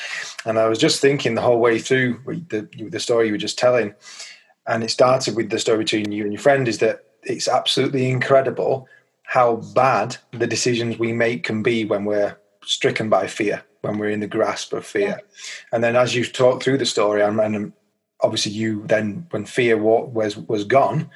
[0.45, 3.59] and I was just thinking the whole way through the the story you were just
[3.59, 3.95] telling,
[4.67, 8.09] and it started with the story between you and your friend is that it's absolutely
[8.09, 8.89] incredible
[9.31, 14.11] how bad the decisions we make can be when we're stricken by fear, when we're
[14.11, 15.21] in the grasp of fear.
[15.71, 17.73] And then as you talk through the story, and
[18.21, 21.09] obviously you then, when fear was was gone,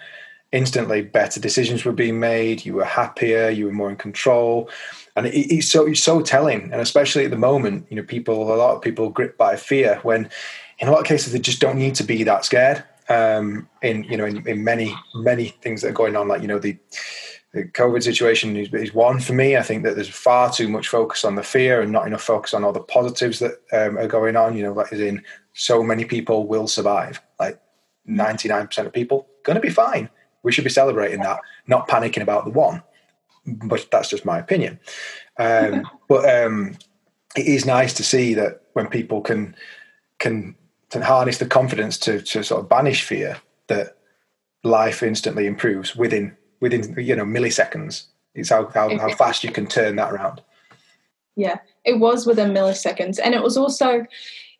[0.52, 2.64] instantly better decisions were being made.
[2.64, 3.50] You were happier.
[3.50, 4.70] You were more in control,
[5.16, 6.70] and it, it's so it's so telling.
[6.72, 9.98] And especially at the moment, you know, people a lot of people gripped by fear
[10.04, 10.30] when,
[10.78, 12.84] in a lot of cases, they just don't need to be that scared.
[13.08, 16.48] Um, in you know, in, in many many things that are going on, like you
[16.48, 16.78] know the
[17.54, 19.56] the COVID situation is, is, one for me.
[19.56, 22.52] I think that there's far too much focus on the fear and not enough focus
[22.52, 24.56] on all the positives that um, are going on.
[24.56, 27.22] You know, like as in so many people will survive.
[27.38, 27.60] Like
[28.08, 30.10] 99% of people going to be fine.
[30.42, 32.82] We should be celebrating that, not panicking about the one.
[33.46, 34.80] But that's just my opinion.
[35.38, 36.76] Um, but um,
[37.36, 39.54] it is nice to see that when people can
[40.18, 40.56] can,
[40.90, 43.96] can harness the confidence to to sort of banish fear, that
[44.64, 48.06] life instantly improves within within you know milliseconds.
[48.34, 50.42] It's how how, how fast you can turn that around.
[51.36, 54.06] Yeah, it was within milliseconds, and it was also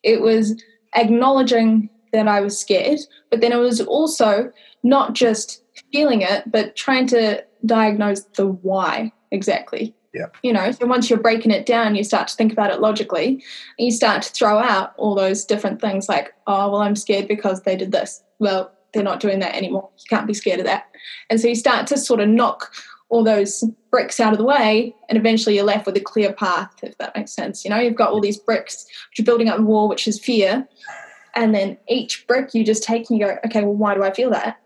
[0.03, 0.61] it was
[0.95, 4.51] acknowledging that I was scared, but then it was also
[4.83, 9.93] not just feeling it, but trying to diagnose the why exactly.
[10.13, 10.27] Yeah.
[10.43, 13.43] You know, so once you're breaking it down, you start to think about it logically,
[13.77, 17.27] and you start to throw out all those different things like, oh, well, I'm scared
[17.27, 18.23] because they did this.
[18.39, 19.89] Well, they're not doing that anymore.
[19.99, 20.87] You can't be scared of that.
[21.29, 22.73] And so you start to sort of knock
[23.09, 26.73] all those bricks out of the way, and eventually you're left with a clear path,
[26.81, 27.63] if that makes sense.
[27.63, 30.19] You know, you've got all these bricks which are building up the wall, which is
[30.19, 30.67] fear.
[31.35, 34.11] And then each brick you just take and you go, okay, well, why do I
[34.11, 34.59] feel that?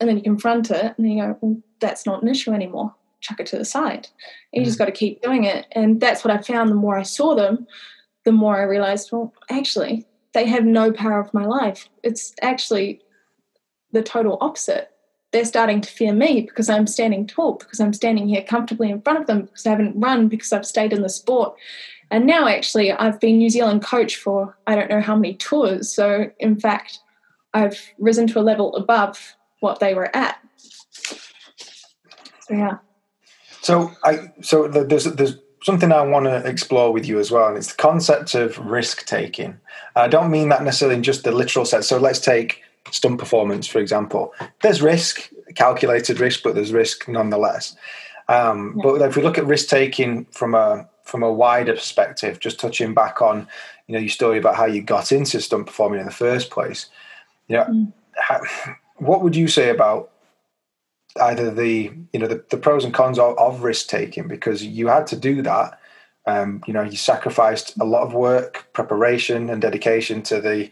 [0.00, 2.94] And then you confront it and you go, well, that's not an issue anymore.
[3.20, 4.08] Chuck it to the side.
[4.52, 4.80] And you just mm.
[4.80, 5.66] got to keep doing it.
[5.72, 7.66] And that's what I found the more I saw them,
[8.24, 11.88] the more I realized, well, actually, they have no power of my life.
[12.02, 13.00] It's actually
[13.94, 14.90] the total opposite.
[15.32, 19.00] They're starting to fear me because I'm standing tall, because I'm standing here comfortably in
[19.00, 21.56] front of them, because I haven't run, because I've stayed in the sport.
[22.10, 25.92] And now, actually, I've been New Zealand coach for I don't know how many tours.
[25.92, 27.00] So, in fact,
[27.54, 30.38] I've risen to a level above what they were at.
[30.96, 31.16] So,
[32.50, 32.78] yeah.
[33.62, 37.56] So, I so there's there's something I want to explore with you as well, and
[37.56, 39.58] it's the concept of risk taking.
[39.96, 41.88] I don't mean that necessarily in just the literal sense.
[41.88, 44.34] So, let's take stunt performance, for example.
[44.62, 47.76] There's risk, calculated risk, but there's risk nonetheless.
[48.28, 48.82] Um, yeah.
[48.82, 52.94] But if we look at risk taking from a from a wider perspective, just touching
[52.94, 53.46] back on
[53.86, 56.86] you know your story about how you got into stunt performing in the first place,
[57.48, 57.92] you know, mm.
[58.16, 58.40] how,
[58.96, 60.10] what would you say about
[61.22, 64.88] either the you know the, the pros and cons of, of risk taking because you
[64.88, 65.78] had to do that
[66.26, 70.70] um, you know you sacrificed a lot of work preparation and dedication to the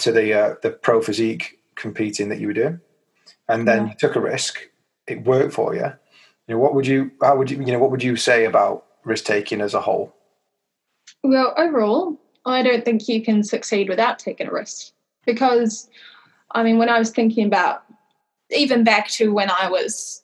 [0.00, 2.80] to the uh, the pro physique competing that you were doing.
[3.48, 3.90] And then yeah.
[3.90, 4.68] you took a risk.
[5.06, 5.92] It worked for you.
[6.46, 8.86] You know what would you how would you you know what would you say about
[9.04, 10.14] risk taking as a whole?
[11.22, 14.92] Well overall i don't think you can succeed without taking a risk.
[15.26, 15.88] Because
[16.52, 17.84] i mean when i was thinking about
[18.50, 20.22] even back to when i was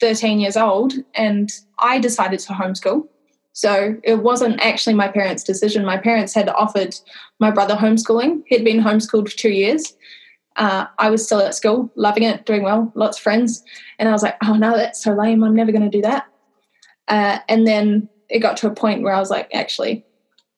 [0.00, 3.08] 13 years old and i decided to homeschool
[3.52, 5.84] so it wasn't actually my parents' decision.
[5.84, 6.94] My parents had offered
[7.38, 8.42] my brother homeschooling.
[8.46, 9.94] He'd been homeschooled for two years.
[10.56, 13.62] Uh, I was still at school, loving it, doing well, lots of friends.
[13.98, 15.44] And I was like, oh no, that's so lame.
[15.44, 16.26] I'm never going to do that.
[17.08, 20.04] Uh, and then it got to a point where I was like, actually,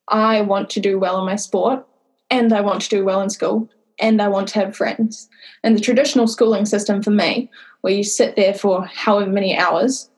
[0.08, 1.86] I want to do well in my sport
[2.30, 3.68] and I want to do well in school
[4.00, 5.28] and I want to have friends.
[5.62, 10.10] And the traditional schooling system for me, where you sit there for however many hours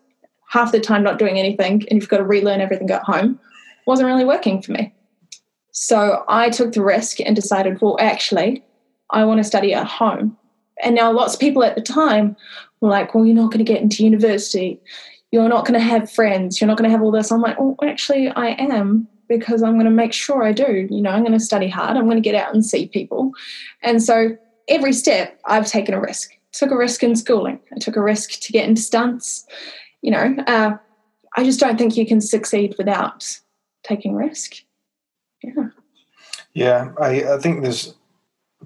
[0.48, 3.38] half the time not doing anything and you've got to relearn everything at home
[3.86, 4.92] wasn't really working for me.
[5.70, 8.64] So I took the risk and decided, well, actually,
[9.10, 10.36] I want to study at home.
[10.82, 12.36] And now lots of people at the time
[12.80, 14.80] were like, well, you're not going to get into university.
[15.30, 16.60] You're not going to have friends.
[16.60, 17.30] You're not going to have all this.
[17.30, 20.86] I'm like, oh, actually, I am because I'm going to make sure I do.
[20.90, 21.96] You know, I'm going to study hard.
[21.96, 23.32] I'm going to get out and see people.
[23.82, 24.36] And so
[24.68, 26.32] every step, I've taken a risk.
[26.52, 27.60] took a risk in schooling.
[27.74, 29.46] I took a risk to get into stunts
[30.02, 30.76] you know, uh,
[31.36, 33.40] I just don't think you can succeed without
[33.82, 34.56] taking risk.
[35.42, 35.68] Yeah.
[36.56, 37.94] Yeah, I, I think there's,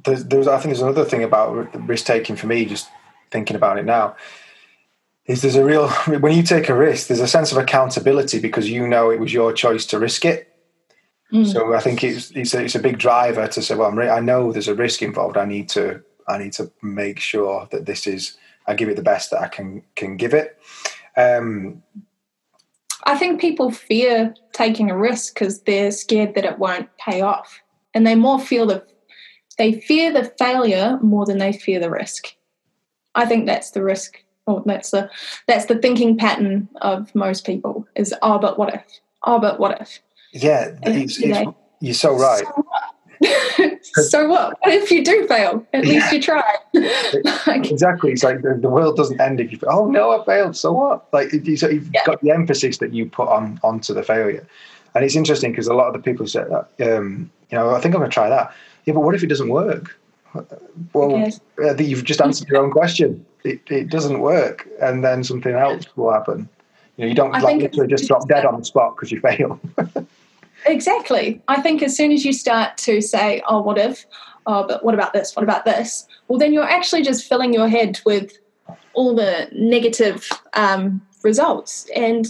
[0.05, 2.89] there's, there's, I think there's another thing about risk taking for me, just
[3.33, 4.15] thinking about it now,
[5.27, 8.71] is there's a real, when you take a risk, there's a sense of accountability because
[8.71, 10.55] you know it was your choice to risk it.
[11.33, 11.53] Mm.
[11.53, 14.09] So I think it's, it's a, it's a big driver to say, well, I'm re-
[14.09, 15.37] I know there's a risk involved.
[15.37, 18.37] I need to, I need to make sure that this is,
[18.69, 20.60] I give it the best that I can, can give it.
[21.17, 21.83] Um,
[23.05, 27.61] I think people fear taking a risk because they're scared that it won't pay off,
[27.95, 28.85] and they more feel the
[29.59, 32.35] they fear the failure more than they fear the risk.
[33.15, 35.11] I think that's the risk, or that's the
[35.47, 38.85] that's the thinking pattern of most people is oh, but what if?
[39.25, 40.01] Oh, but what if?
[40.33, 42.45] Yeah, it's, it's, you're so right.
[42.45, 42.67] So
[43.83, 44.59] so what?
[44.61, 45.67] What if you do fail?
[45.73, 46.43] At least you try.
[47.47, 48.13] like, exactly.
[48.13, 49.59] It's like the, the, world doesn't end if you.
[49.69, 50.57] Oh no, I failed.
[50.57, 51.13] So what?
[51.13, 52.05] Like you, so you've yeah.
[52.07, 54.47] got the emphasis that you put on onto the failure,
[54.95, 56.97] and it's interesting because a lot of the people say that.
[56.97, 58.55] Um, you know, I think I'm going to try that.
[58.87, 59.99] Yeah, but what if it doesn't work?
[60.93, 63.27] Well, I think you've just answered your own question.
[63.45, 66.49] It, it doesn't work, and then something else will happen.
[66.97, 69.59] You know, you don't like literally just drop dead on the spot because you fail.
[70.67, 71.41] Exactly.
[71.49, 74.07] I think as soon as you start to say, oh, what if?
[74.47, 75.35] Oh, but what about this?
[75.35, 76.07] What about this?
[76.29, 78.39] Well, then you're actually just filling your head with
[78.95, 81.89] all the negative um, results.
[81.95, 82.27] And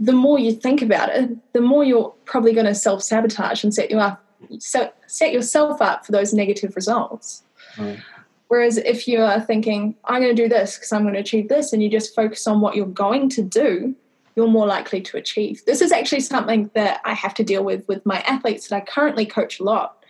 [0.00, 3.74] the more you think about it, the more you're probably going to self sabotage and
[3.74, 4.22] set you up,
[4.58, 7.42] so set yourself up for those negative results.
[7.76, 8.00] Mm.
[8.48, 11.48] Whereas if you are thinking, I'm going to do this because I'm going to achieve
[11.48, 13.94] this, and you just focus on what you're going to do,
[14.36, 15.64] you're more likely to achieve.
[15.64, 18.80] This is actually something that I have to deal with with my athletes that I
[18.80, 20.04] currently coach a lot.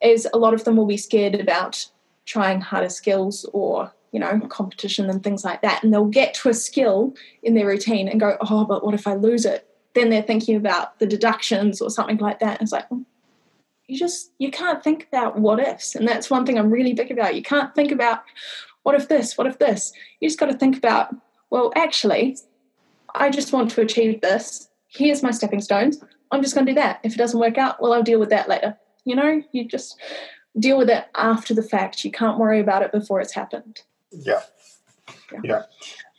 [0.00, 1.86] Is a lot of them will be scared about
[2.24, 6.48] trying harder skills or you know competition and things like that, and they'll get to
[6.48, 9.68] a skill in their routine and go, oh, but what if I lose it?
[9.94, 12.60] Then they're thinking about the deductions or something like that.
[12.60, 12.86] And it's like,
[13.88, 17.10] you just you can't think about what ifs and that's one thing i'm really big
[17.10, 18.22] about you can't think about
[18.82, 21.14] what if this what if this you just got to think about
[21.48, 22.36] well actually
[23.14, 24.68] i just want to achieve this.
[24.88, 26.02] Here's my stepping stones.
[26.30, 27.00] I'm just going to do that.
[27.02, 28.76] If it doesn't work out well i'll deal with that later.
[29.04, 29.98] You know you just
[30.58, 32.04] deal with it after the fact.
[32.04, 33.82] You can't worry about it before it's happened.
[34.10, 34.42] Yeah.
[35.32, 35.62] Yeah, yeah.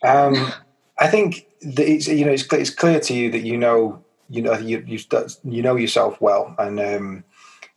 [0.02, 0.52] Um,
[0.98, 4.42] i think that it's you know it's, it's clear to you that you know you
[4.42, 4.98] know you you,
[5.44, 7.24] you know yourself well and um,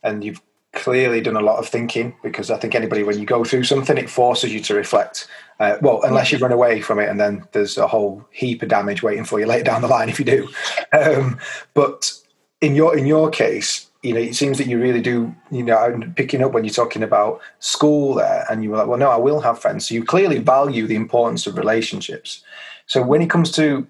[0.02, 0.40] and you've
[0.74, 3.96] clearly done a lot of thinking because I think anybody, when you go through something,
[3.96, 5.28] it forces you to reflect.
[5.60, 8.68] Uh, well, unless you run away from it, and then there's a whole heap of
[8.68, 10.48] damage waiting for you later down the line if you do.
[10.92, 11.40] Um,
[11.74, 12.12] but
[12.60, 15.34] in your in your case, you know, it seems that you really do.
[15.50, 18.86] You know, I'm picking up when you're talking about school there, and you were like,
[18.86, 22.44] "Well, no, I will have friends." So you clearly value the importance of relationships.
[22.86, 23.84] So when it comes to,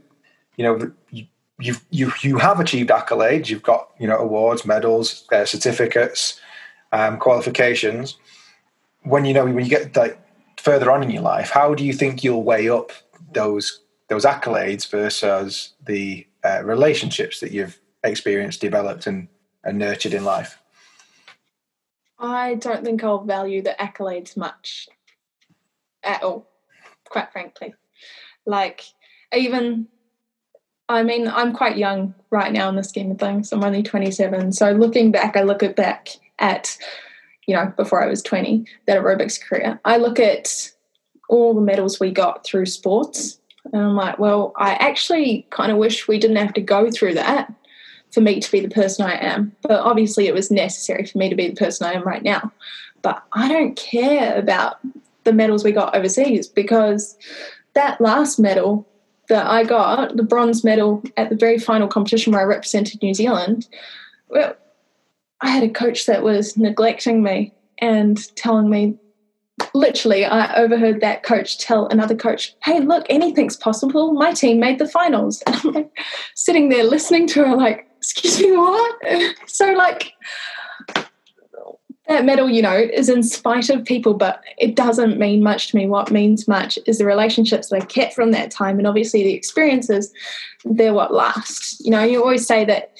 [0.56, 0.92] you know,
[1.58, 3.48] you you you have achieved accolades.
[3.48, 6.40] You've got you know awards, medals, uh, certificates,
[6.94, 8.16] um, qualifications.
[9.02, 10.18] When you know when you get like
[10.56, 12.92] further on in your life, how do you think you'll weigh up
[13.32, 19.28] those those accolades versus the uh, relationships that you've experienced, developed, and,
[19.64, 20.58] and nurtured in life?
[22.18, 24.88] I don't think I'll value the accolades much
[26.02, 26.46] at all,
[27.04, 27.74] quite frankly.
[28.46, 28.84] Like
[29.34, 29.88] even
[30.88, 33.52] I mean, I'm quite young right now in the scheme of things.
[33.52, 34.52] I'm only 27.
[34.52, 36.76] So looking back, I look at back at,
[37.46, 39.80] you know, before I was 20, that aerobics career.
[39.84, 40.70] I look at
[41.28, 43.38] all the medals we got through sports.
[43.72, 47.14] And I'm like, well, I actually kind of wish we didn't have to go through
[47.14, 47.52] that
[48.12, 49.54] for me to be the person I am.
[49.62, 52.52] But obviously, it was necessary for me to be the person I am right now.
[53.02, 54.78] But I don't care about
[55.24, 57.16] the medals we got overseas because
[57.74, 58.86] that last medal
[59.28, 63.14] that I got, the bronze medal at the very final competition where I represented New
[63.14, 63.68] Zealand,
[64.28, 64.54] well,
[65.40, 68.96] I had a coach that was neglecting me and telling me,
[69.72, 74.12] literally, I overheard that coach tell another coach, hey, look, anything's possible.
[74.12, 75.42] My team made the finals.
[75.46, 75.90] And I'm like
[76.34, 78.96] sitting there listening to her, like, excuse me, what?
[79.46, 80.12] so, like,
[82.08, 85.76] that medal, you know, is in spite of people, but it doesn't mean much to
[85.76, 85.86] me.
[85.86, 89.32] What means much is the relationships that I kept from that time, and obviously the
[89.32, 90.12] experiences.
[90.64, 91.82] They're what last.
[91.84, 92.92] You know, you always say that at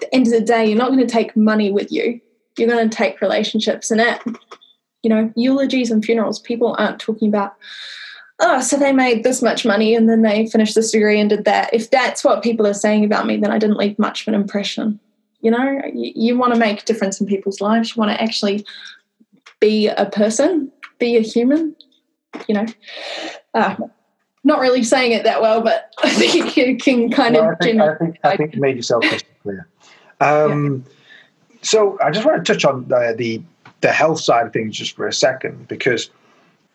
[0.00, 2.20] the end of the day, you're not going to take money with you.
[2.56, 4.22] You're going to take relationships, and at
[5.02, 7.54] you know eulogies and funerals, people aren't talking about.
[8.40, 11.44] Oh, so they made this much money and then they finished this degree and did
[11.44, 11.74] that.
[11.74, 14.40] If that's what people are saying about me, then I didn't leave much of an
[14.40, 15.00] impression
[15.40, 18.22] you know you, you want to make a difference in people's lives you want to
[18.22, 18.64] actually
[19.60, 21.74] be a person be a human
[22.46, 22.66] you know
[23.54, 23.76] uh,
[24.48, 27.64] not really saying it that well but i think you can kind no, of I
[27.64, 29.04] think, I think, I think you made yourself
[29.42, 29.68] clear
[30.20, 31.58] um, yeah.
[31.62, 33.42] so i just want to touch on uh, the
[33.80, 36.10] the health side of things just for a second because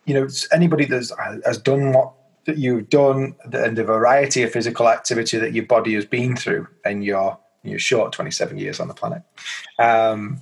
[0.06, 2.12] you know anybody that has done what
[2.46, 6.66] that you've done and the variety of physical activity that your body has been through
[6.84, 9.22] in your you're short 27 years on the planet.
[9.78, 10.40] Um,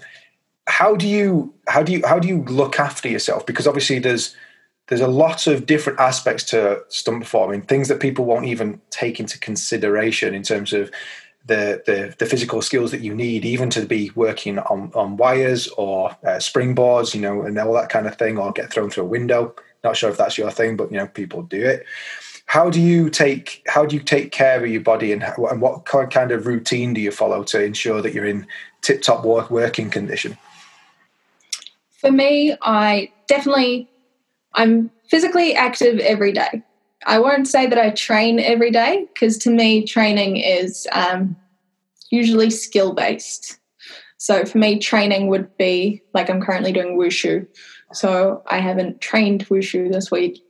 [0.66, 3.46] how do you how do you how do you look after yourself?
[3.46, 4.36] Because obviously there's
[4.88, 9.20] there's a lot of different aspects to stunt performing, things that people won't even take
[9.20, 10.90] into consideration in terms of
[11.46, 15.68] the, the, the physical skills that you need, even to be working on, on wires
[15.76, 19.04] or uh, springboards, you know, and all that kind of thing, or get thrown through
[19.04, 19.54] a window.
[19.82, 21.84] Not sure if that's your thing, but you know, people do it
[22.52, 25.62] how do you take how do you take care of your body and, how, and
[25.62, 28.46] what kind of routine do you follow to ensure that you're in
[28.82, 30.36] tip top work working condition
[31.92, 33.88] for me i definitely
[34.54, 36.62] i'm physically active every day
[37.06, 41.36] i won't say that i train every day because to me training is um,
[42.10, 43.58] usually skill based
[44.18, 47.46] so for me training would be like i'm currently doing wushu
[47.92, 50.42] so i haven't trained wushu this week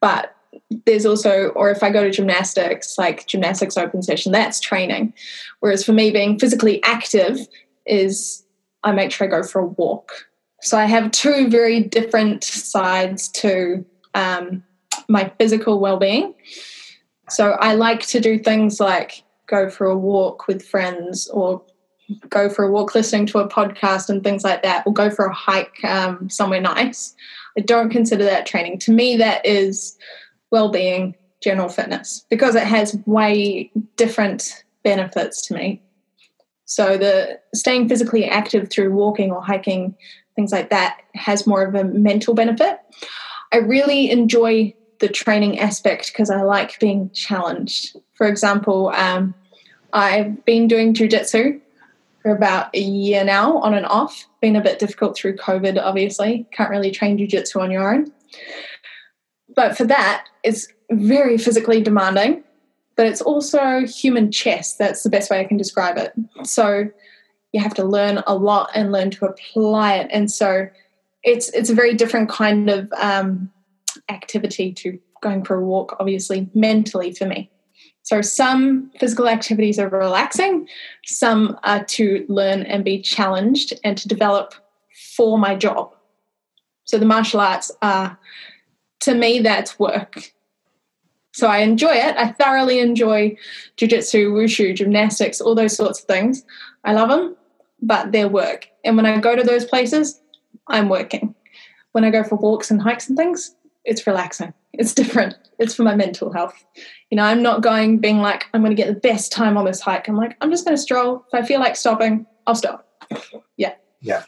[0.00, 0.36] but
[0.84, 5.12] there's also, or if I go to gymnastics, like gymnastics open session, that's training.
[5.60, 7.38] Whereas for me, being physically active
[7.86, 8.44] is
[8.82, 10.25] I make sure I go for a walk.
[10.62, 13.84] So I have two very different sides to
[14.14, 14.62] um,
[15.08, 16.34] my physical well being.
[17.28, 21.62] So I like to do things like go for a walk with friends or
[22.28, 25.26] go for a walk listening to a podcast and things like that, or go for
[25.26, 27.14] a hike um, somewhere nice.
[27.58, 28.78] I don't consider that training.
[28.80, 29.96] To me, that is
[30.50, 35.82] well being, general fitness, because it has way different benefits to me.
[36.64, 39.94] So, the staying physically active through walking or hiking,
[40.36, 42.78] things like that, has more of a mental benefit.
[43.52, 47.96] I really enjoy the training aspect because I like being challenged.
[48.14, 49.34] For example, um,
[49.92, 51.60] I've been doing jujitsu
[52.22, 54.26] for about a year now, on and off.
[54.40, 56.46] Been a bit difficult through COVID, obviously.
[56.52, 58.12] Can't really train jujitsu on your own.
[59.54, 62.44] But for that, it's very physically demanding,
[62.94, 64.76] but it's also human chess.
[64.76, 66.12] That's the best way I can describe it.
[66.44, 66.88] So
[67.56, 70.08] you have to learn a lot and learn to apply it.
[70.12, 70.68] And so
[71.22, 73.50] it's it's a very different kind of um,
[74.10, 77.50] activity to going for a walk, obviously, mentally for me.
[78.02, 80.68] So some physical activities are relaxing,
[81.06, 84.54] some are to learn and be challenged and to develop
[85.16, 85.94] for my job.
[86.84, 88.18] So the martial arts are,
[89.00, 90.32] to me, that's work.
[91.32, 92.16] So I enjoy it.
[92.16, 93.36] I thoroughly enjoy
[93.76, 96.44] jujitsu, wushu, gymnastics, all those sorts of things.
[96.84, 97.36] I love them,
[97.82, 98.68] but they're work.
[98.84, 100.20] And when I go to those places,
[100.68, 101.34] I'm working.
[101.92, 103.54] When I go for walks and hikes and things,
[103.84, 104.52] it's relaxing.
[104.72, 105.34] It's different.
[105.58, 106.64] It's for my mental health.
[107.10, 109.64] You know, I'm not going being like, I'm going to get the best time on
[109.64, 110.08] this hike.
[110.08, 111.24] I'm like, I'm just going to stroll.
[111.28, 112.88] If I feel like stopping, I'll stop.
[113.56, 113.74] Yeah.
[114.00, 114.24] Yeah.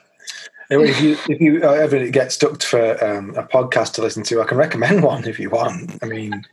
[0.71, 4.45] If you if you ever get stuck for um, a podcast to listen to, I
[4.45, 5.99] can recommend one if you want.
[6.03, 6.45] I mean,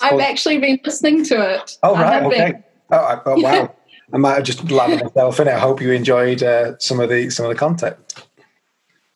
[0.00, 1.78] I've actually been listening to it.
[1.84, 2.52] Oh right, okay.
[2.52, 2.64] Been.
[2.90, 3.74] Oh, oh wow.
[4.12, 5.54] I might have just landed myself in it.
[5.54, 7.96] I hope you enjoyed uh, some of the some of the content.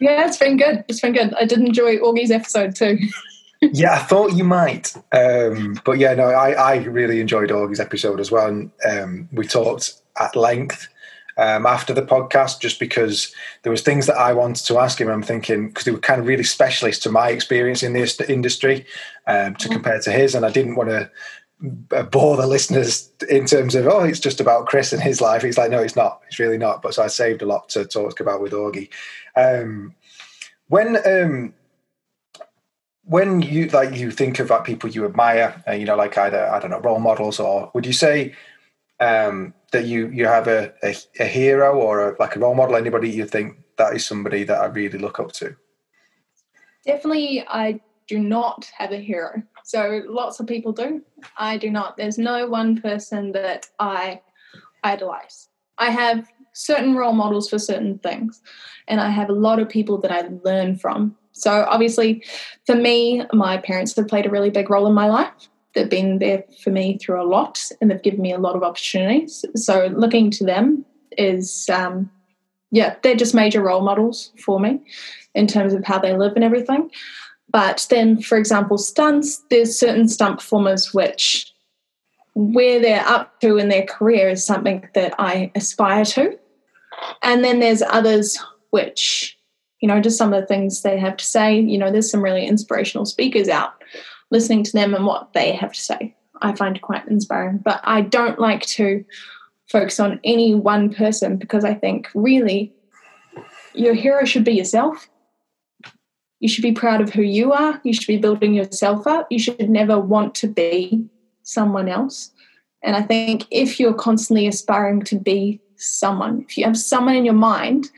[0.00, 0.84] Yeah, it's been good.
[0.88, 1.34] It's been good.
[1.34, 2.98] I did enjoy Augie's episode too.
[3.60, 4.94] yeah, I thought you might.
[5.12, 8.48] Um, but yeah, no, I, I really enjoyed Augie's episode as well.
[8.48, 10.88] And um, we talked at length
[11.36, 15.08] um, after the podcast just because there was things that I wanted to ask him.
[15.08, 18.86] I'm thinking because they were kind of really specialist to my experience in this industry
[19.26, 19.74] um, to mm-hmm.
[19.74, 21.10] compare to his, and I didn't want to
[21.60, 25.42] bore the listeners in terms of oh it's just about Chris and his life.
[25.42, 26.20] He's like no, it's not.
[26.26, 26.82] It's really not.
[26.82, 28.90] But so I saved a lot to talk about with Augie.
[29.36, 29.94] Um,
[30.68, 31.54] when um,
[33.04, 36.46] when you like you think of like people you admire, uh, you know, like either
[36.46, 38.34] I don't know role models, or would you say
[39.00, 42.76] um, that you you have a, a, a hero or a, like a role model?
[42.76, 45.54] Anybody you think that is somebody that I really look up to?
[46.86, 49.42] Definitely, I do not have a hero.
[49.64, 51.02] So lots of people do.
[51.36, 51.96] I do not.
[51.96, 54.20] There's no one person that I
[54.84, 55.48] idolize.
[55.78, 58.40] I have certain role models for certain things,
[58.86, 62.24] and I have a lot of people that I learn from so, obviously,
[62.64, 65.48] for me, my parents have played a really big role in my life.
[65.74, 68.62] They've been there for me through a lot and they've given me a lot of
[68.62, 69.44] opportunities.
[69.56, 70.84] So, looking to them
[71.18, 72.08] is, um,
[72.70, 74.80] yeah, they're just major role models for me
[75.34, 76.88] in terms of how they live and everything.
[77.54, 81.52] But then, for example, stunts, there's certain stunt performers which
[82.34, 86.36] where they're up to in their career is something that I aspire to.
[87.22, 89.38] And then there's others which
[89.84, 91.60] you know, just some of the things they have to say.
[91.60, 93.74] You know, there's some really inspirational speakers out.
[94.30, 97.58] Listening to them and what they have to say, I find quite inspiring.
[97.58, 99.04] But I don't like to
[99.68, 102.72] focus on any one person because I think really
[103.74, 105.06] your hero should be yourself.
[106.40, 107.80] You should be proud of who you are.
[107.84, 109.26] You should be building yourself up.
[109.30, 111.06] You should never want to be
[111.42, 112.30] someone else.
[112.82, 117.24] And I think if you're constantly aspiring to be someone, if you have someone in
[117.24, 117.90] your mind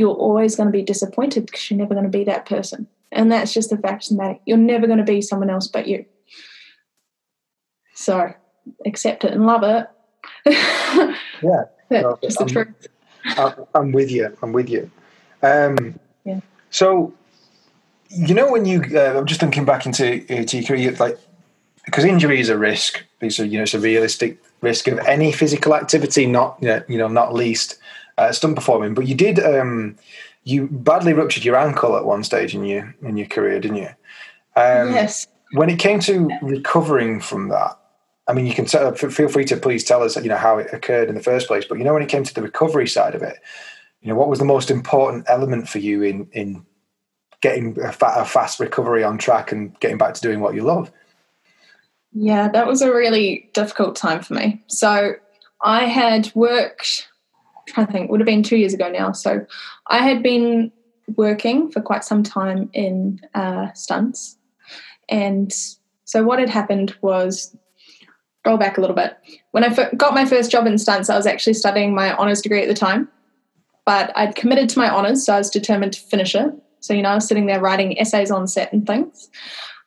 [0.00, 2.88] you're always going to be disappointed because you're never going to be that person.
[3.12, 4.38] And that's just the fact of the matter.
[4.46, 6.06] You're never going to be someone else but you.
[7.94, 8.32] So
[8.86, 9.86] accept it and love it.
[11.42, 11.64] yeah.
[11.90, 13.66] That's just the I'm, truth.
[13.74, 14.34] I'm with you.
[14.42, 14.90] I'm with you.
[15.42, 16.40] Um, yeah.
[16.70, 17.12] So,
[18.10, 21.18] you know, when you, uh, I'm just thinking back into, into your career, like,
[21.84, 23.02] because injury is a risk.
[23.20, 27.08] It's a, you know, it's a realistic risk of any physical activity, not, you know,
[27.08, 27.78] not least
[28.18, 28.94] uh, stunt performing.
[28.94, 29.96] But you did um,
[30.44, 33.88] you badly ruptured your ankle at one stage in your in your career, didn't you?
[34.56, 35.26] Um, yes.
[35.52, 37.78] When it came to recovering from that,
[38.28, 40.72] I mean, you can tell, feel free to please tell us, you know, how it
[40.72, 41.64] occurred in the first place.
[41.68, 43.38] But you know, when it came to the recovery side of it,
[44.02, 46.64] you know, what was the most important element for you in in
[47.40, 50.62] getting a, fa- a fast recovery on track and getting back to doing what you
[50.62, 50.90] love?
[52.12, 54.62] Yeah, that was a really difficult time for me.
[54.66, 55.14] So
[55.62, 57.08] I had worked
[57.70, 59.12] trying to think, it would have been two years ago now.
[59.12, 59.46] So
[59.86, 60.72] I had been
[61.16, 64.36] working for quite some time in uh, stunts.
[65.08, 65.52] And
[66.04, 67.56] so what had happened was
[68.46, 69.16] roll back a little bit.
[69.50, 72.62] When I got my first job in stunts, I was actually studying my honours degree
[72.62, 73.08] at the time,
[73.84, 76.50] but I'd committed to my honours, so I was determined to finish it.
[76.80, 79.28] So, you know, I was sitting there writing essays on set and things.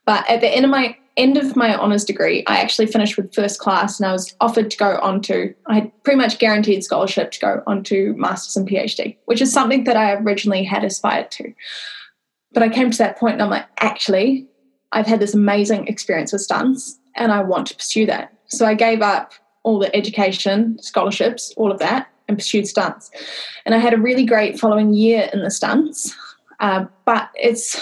[0.05, 3.33] But at the end of my end of my honours degree, I actually finished with
[3.33, 6.83] first class and I was offered to go on to, I had pretty much guaranteed
[6.83, 10.83] scholarship to go on to master's and PhD, which is something that I originally had
[10.83, 11.53] aspired to.
[12.51, 14.47] But I came to that point and I'm like, actually,
[14.91, 18.33] I've had this amazing experience with stunts and I want to pursue that.
[18.47, 19.33] So I gave up
[19.63, 23.09] all the education, scholarships, all of that, and pursued stunts.
[23.65, 26.15] And I had a really great following year in the stunts.
[26.63, 27.75] Uh, but it's,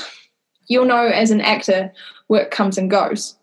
[0.68, 1.94] you'll know as an actor,
[2.30, 3.38] work comes and goes.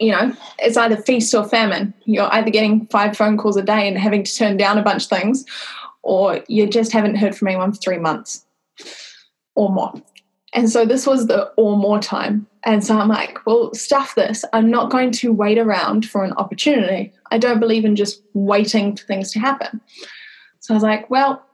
[0.00, 1.92] You know, it's either feast or famine.
[2.06, 5.04] You're either getting five phone calls a day and having to turn down a bunch
[5.04, 5.44] of things,
[6.02, 8.46] or you just haven't heard from anyone for three months
[9.54, 9.92] or more.
[10.54, 12.46] And so this was the or more time.
[12.64, 14.46] And so I'm like, well, stuff this.
[14.54, 17.12] I'm not going to wait around for an opportunity.
[17.30, 19.80] I don't believe in just waiting for things to happen.
[20.60, 21.44] So I was like, well,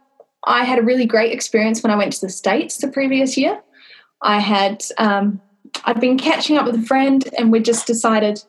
[0.44, 3.60] I had a really great experience when I went to the States the previous year.
[4.22, 5.40] I had um,
[5.84, 8.42] I'd been catching up with a friend and we just decided,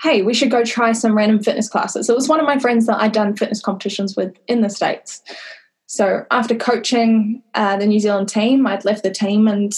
[0.00, 2.08] hey, we should go try some random fitness classes.
[2.08, 5.22] It was one of my friends that I'd done fitness competitions with in the States.
[5.86, 9.72] So after coaching uh, the New Zealand team, I'd left the team and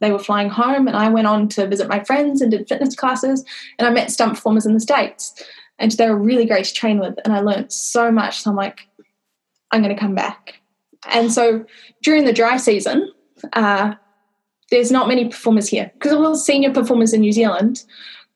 [0.00, 2.94] they were flying home and I went on to visit my friends and did fitness
[2.94, 3.44] classes
[3.78, 5.42] and I met stunt performers in the States.
[5.78, 8.40] And they were really great to train with and I learned so much.
[8.40, 8.86] So I'm like,
[9.72, 10.60] I'm going to come back.
[11.08, 11.64] And so
[12.02, 13.10] during the dry season,
[13.52, 13.94] uh,
[14.70, 17.84] there's not many performers here because all the senior performers in New Zealand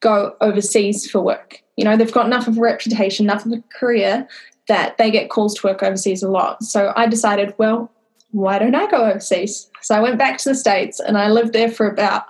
[0.01, 1.63] go overseas for work.
[1.77, 4.27] You know, they've got enough of a reputation, enough of a career
[4.69, 6.63] that they get calls to work overseas a lot.
[6.63, 7.91] So I decided, well,
[8.31, 9.71] why don't I go overseas?
[9.83, 12.25] So I went back to the States and I lived there for about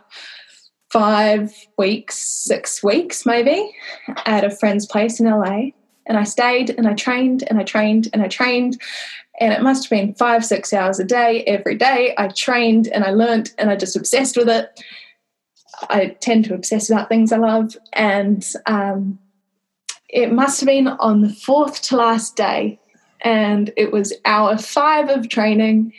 [0.90, 3.74] five weeks, six weeks maybe,
[4.26, 5.70] at a friend's place in LA.
[6.06, 8.80] And I stayed and I trained and I trained and I trained
[9.40, 12.14] and it must have been five, six hours a day every day.
[12.16, 14.80] I trained and I learned and I just obsessed with it.
[15.90, 17.76] I tend to obsess about things I love.
[17.92, 19.18] And um,
[20.08, 22.78] it must have been on the fourth to last day.
[23.22, 25.92] And it was hour five of training.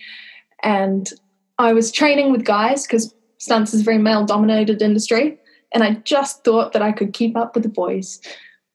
[0.64, 1.12] And
[1.58, 5.38] I was training with guys because stunts is a very male dominated industry.
[5.74, 8.22] And I just thought that I could keep up with the boys.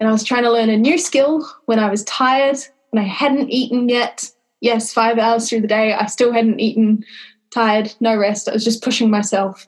[0.00, 2.56] And I was trying to learn a new skill when I was tired,
[2.90, 4.30] when I hadn't eaten yet
[4.60, 7.04] yes, five hours through the day, I still hadn't eaten,
[7.50, 8.48] tired, no rest.
[8.48, 9.66] I was just pushing myself.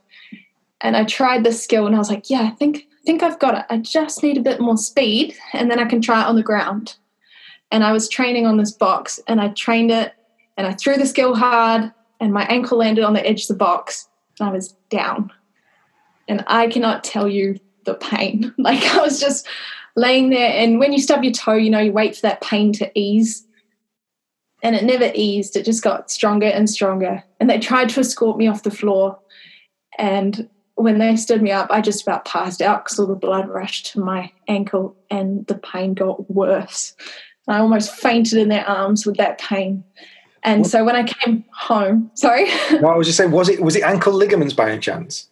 [0.80, 3.38] And I tried this skill and I was like, yeah, I think I think I've
[3.40, 3.64] got it.
[3.68, 6.42] I just need a bit more speed and then I can try it on the
[6.42, 6.96] ground.
[7.72, 10.12] And I was training on this box and I trained it
[10.56, 13.54] and I threw the skill hard and my ankle landed on the edge of the
[13.54, 14.08] box
[14.38, 15.32] and I was down.
[16.28, 18.54] And I cannot tell you the pain.
[18.58, 19.48] Like I was just
[19.96, 22.72] laying there and when you stub your toe, you know, you wait for that pain
[22.74, 23.46] to ease
[24.62, 25.56] and it never eased.
[25.56, 27.22] It just got stronger and stronger.
[27.40, 29.18] And they tried to escort me off the floor.
[29.98, 33.48] And when they stood me up, I just about passed out because all the blood
[33.48, 36.94] rushed to my ankle and the pain got worse.
[37.48, 39.82] I almost fainted in their arms with that pain.
[40.44, 40.70] And what?
[40.70, 42.46] so when I came home, sorry.
[42.80, 45.28] No, I was just saying, was it was it ankle ligaments by any chance?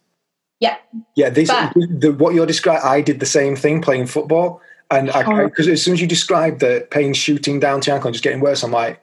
[0.61, 0.77] Yeah.
[1.15, 1.29] Yeah.
[1.29, 2.83] This the, what you're describing.
[2.85, 6.61] I did the same thing playing football, and I because as soon as you described
[6.61, 9.01] the pain shooting down to ankle and just getting worse, I'm like,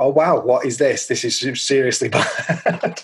[0.00, 1.06] oh wow, what is this?
[1.06, 3.02] This is seriously bad.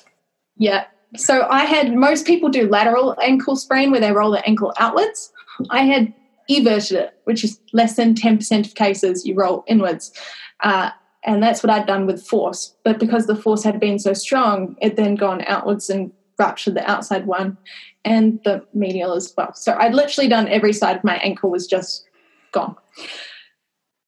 [0.57, 0.87] yeah.
[1.17, 5.33] So I had most people do lateral ankle sprain where they roll the ankle outwards.
[5.71, 6.13] I had
[6.51, 10.13] everted it, which is less than 10% of cases you roll inwards.
[10.61, 10.91] Uh,
[11.25, 12.75] and that's what I'd done with force.
[12.85, 16.91] But because the force had been so strong, it then gone outwards and ruptured the
[16.91, 17.57] outside one
[18.05, 19.55] and the medial as well.
[19.55, 22.07] So I'd literally done every side of my ankle was just
[22.53, 22.77] gone.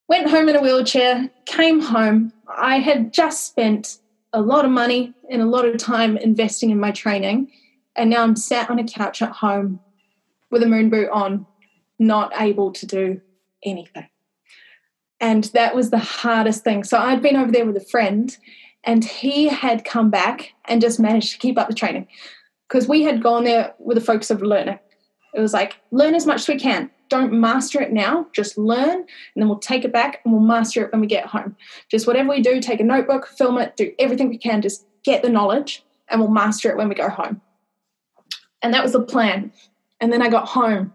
[0.08, 3.98] Went home in a wheelchair, came home, I had just spent
[4.32, 7.50] a lot of money and a lot of time investing in my training,
[7.96, 9.80] and now I'm sat on a couch at home
[10.50, 11.46] with a moon boot on,
[11.98, 13.20] not able to do
[13.64, 14.08] anything.
[15.18, 16.84] And that was the hardest thing.
[16.84, 18.36] So I'd been over there with a friend,
[18.86, 22.06] and he had come back and just managed to keep up the training
[22.68, 24.78] because we had gone there with the focus of learning.
[25.34, 28.98] It was like, learn as much as we can don't master it now, just learn,
[28.98, 29.06] and
[29.36, 31.56] then we'll take it back and we'll master it when we get home.
[31.90, 35.22] Just whatever we do, take a notebook, film it, do everything we can, just get
[35.22, 37.40] the knowledge, and we'll master it when we go home.
[38.62, 39.52] And that was the plan.
[40.00, 40.92] And then I got home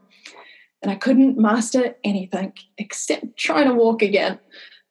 [0.81, 4.39] and I couldn't master anything except trying to walk again.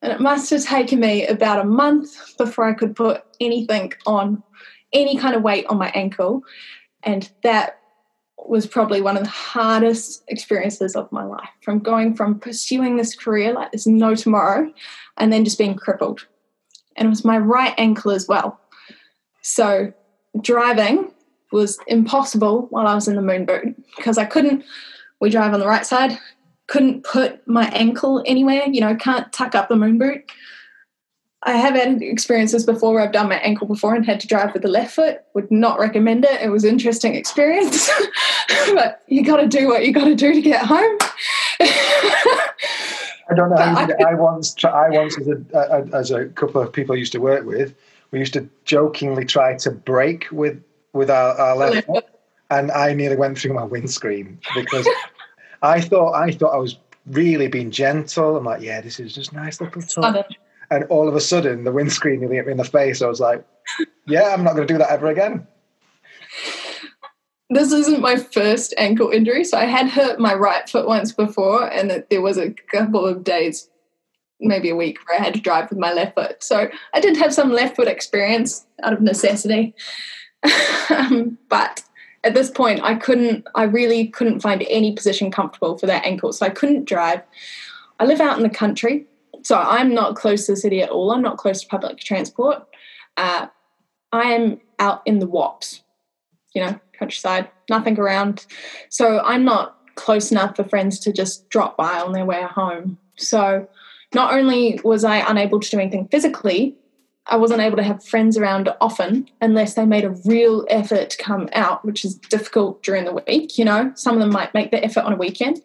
[0.02, 4.42] And it must have taken me about a month before I could put anything on,
[4.92, 6.42] any kind of weight on my ankle.
[7.02, 7.80] And that
[8.46, 13.14] was probably one of the hardest experiences of my life from going from pursuing this
[13.14, 14.72] career like there's no tomorrow
[15.18, 16.26] and then just being crippled.
[16.96, 18.58] And it was my right ankle as well.
[19.42, 19.92] So
[20.40, 21.12] driving
[21.52, 24.64] was impossible while I was in the moon boot because I couldn't,
[25.20, 26.18] we drive on the right side,
[26.70, 30.30] couldn't put my ankle anywhere, you know, can't tuck up the moon boot.
[31.42, 34.52] I have had experiences before where I've done my ankle before and had to drive
[34.52, 35.22] with the left foot.
[35.34, 36.40] Would not recommend it.
[36.40, 37.90] It was an interesting experience,
[38.74, 40.96] but you got to do what you got to do to get home.
[41.60, 43.56] I don't know.
[43.56, 47.20] I, I, once, I once, as a, as a couple of people I used to
[47.20, 47.74] work with,
[48.12, 50.62] we used to jokingly try to brake with
[50.92, 52.06] with our, our left foot,
[52.50, 54.88] and I nearly went through my windscreen because
[55.62, 58.36] I thought I thought I was really being gentle.
[58.36, 60.36] I'm like, yeah, this is just nice little touch
[60.70, 63.02] and all of a sudden the windscreen nearly hit me in the face.
[63.02, 63.44] I was like,
[64.06, 65.46] yeah, I'm not going to do that ever again.
[67.50, 69.42] This isn't my first ankle injury.
[69.42, 73.24] So I had hurt my right foot once before, and there was a couple of
[73.24, 73.68] days,
[74.38, 76.44] maybe a week, where I had to drive with my left foot.
[76.44, 79.74] So I did have some left foot experience out of necessity.
[80.90, 81.82] um, but
[82.22, 86.32] at this point, I couldn't, I really couldn't find any position comfortable for that ankle.
[86.32, 87.22] So I couldn't drive.
[87.98, 89.06] I live out in the country,
[89.42, 91.12] so I'm not close to the city at all.
[91.12, 92.62] I'm not close to public transport.
[93.16, 93.46] Uh,
[94.12, 95.82] I am out in the wops,
[96.54, 98.46] you know, countryside, nothing around.
[98.88, 102.98] So I'm not close enough for friends to just drop by on their way home.
[103.16, 103.68] So
[104.14, 106.76] not only was I unable to do anything physically,
[107.26, 111.22] I wasn't able to have friends around often unless they made a real effort to
[111.22, 113.58] come out, which is difficult during the week.
[113.58, 115.60] You know, some of them might make the effort on a weekend.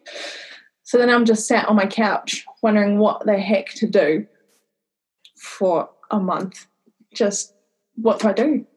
[0.83, 4.27] So then I'm just sat on my couch wondering what the heck to do
[5.35, 6.67] for a month.
[7.13, 7.53] Just
[7.95, 8.67] what do I do?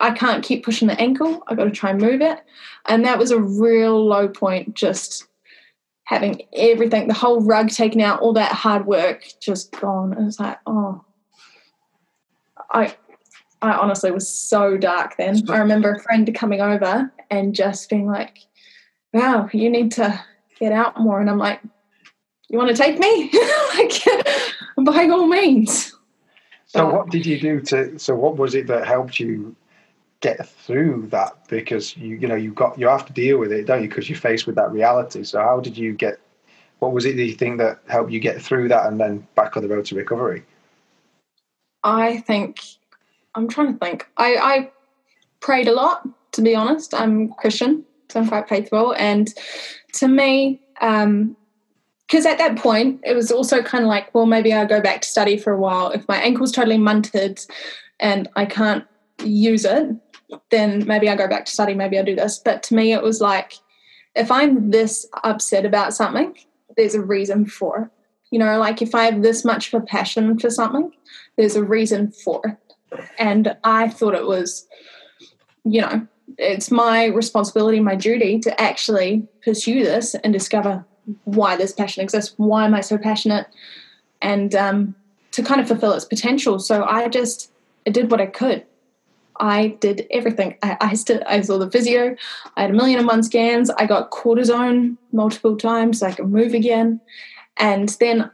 [0.00, 1.42] I can't keep pushing the ankle.
[1.46, 2.38] I've got to try and move it.
[2.86, 5.26] And that was a real low point, just
[6.04, 10.12] having everything, the whole rug taken out, all that hard work just gone.
[10.12, 11.04] It was like, oh,
[12.70, 12.94] I,
[13.62, 15.42] I honestly was so dark then.
[15.50, 18.38] I remember a friend coming over and just being like,
[19.12, 20.22] wow, you need to
[20.60, 21.20] get out more.
[21.20, 21.60] And I'm like,
[22.48, 23.30] you want to take me?
[23.76, 23.92] like,
[24.84, 25.92] by all means.
[26.66, 27.98] So, but, what did you do to?
[27.98, 29.56] So, what was it that helped you
[30.20, 31.48] get through that?
[31.48, 33.88] Because you, you know, you got you have to deal with it, don't you?
[33.88, 35.24] Because you're faced with that reality.
[35.24, 36.20] So, how did you get?
[36.78, 39.56] What was it that you think that helped you get through that and then back
[39.56, 40.44] on the road to recovery?
[41.90, 42.60] I think
[43.34, 44.06] I'm trying to think.
[44.16, 44.70] I, I
[45.40, 46.94] prayed a lot, to be honest.
[46.94, 49.32] I'm Christian, so I'm quite faithful, and
[49.94, 51.36] to me, because um,
[52.26, 55.08] at that point it was also kind of like, well, maybe I'll go back to
[55.08, 55.90] study for a while.
[55.90, 57.46] If my ankle's totally munted
[58.00, 58.84] and I can't
[59.24, 59.96] use it,
[60.50, 61.74] then maybe I'll go back to study.
[61.74, 62.38] Maybe I'll do this.
[62.38, 63.54] But to me, it was like,
[64.14, 66.36] if I'm this upset about something,
[66.76, 67.97] there's a reason for it.
[68.30, 70.92] You know, like if I have this much of a passion for something,
[71.36, 72.56] there's a reason for it.
[73.18, 74.66] And I thought it was,
[75.64, 76.06] you know,
[76.36, 80.84] it's my responsibility, my duty to actually pursue this and discover
[81.24, 82.34] why this passion exists.
[82.36, 83.46] Why am I so passionate?
[84.20, 84.94] And um,
[85.32, 86.58] to kind of fulfill its potential.
[86.58, 87.50] So I just
[87.86, 88.64] I did what I could.
[89.40, 90.56] I did everything.
[90.62, 92.16] I, I, st- I saw the physio.
[92.56, 93.70] I had a million and one scans.
[93.70, 97.00] I got cortisone multiple times so I could move again.
[97.58, 98.30] And then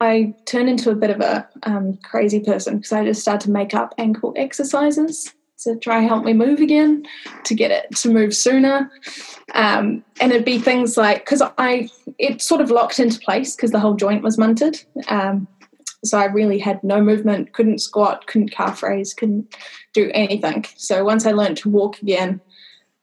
[0.00, 3.50] I turned into a bit of a um, crazy person because I just started to
[3.50, 7.06] make up ankle exercises to try help me move again,
[7.44, 8.90] to get it to move sooner.
[9.54, 13.70] Um, and it'd be things like because I it sort of locked into place because
[13.70, 14.84] the whole joint was munted.
[15.08, 15.46] Um,
[16.02, 19.54] so I really had no movement, couldn't squat, couldn't calf raise, couldn't
[19.92, 20.64] do anything.
[20.76, 22.40] So once I learned to walk again,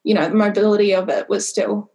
[0.04, 1.92] you know, the mobility of it was still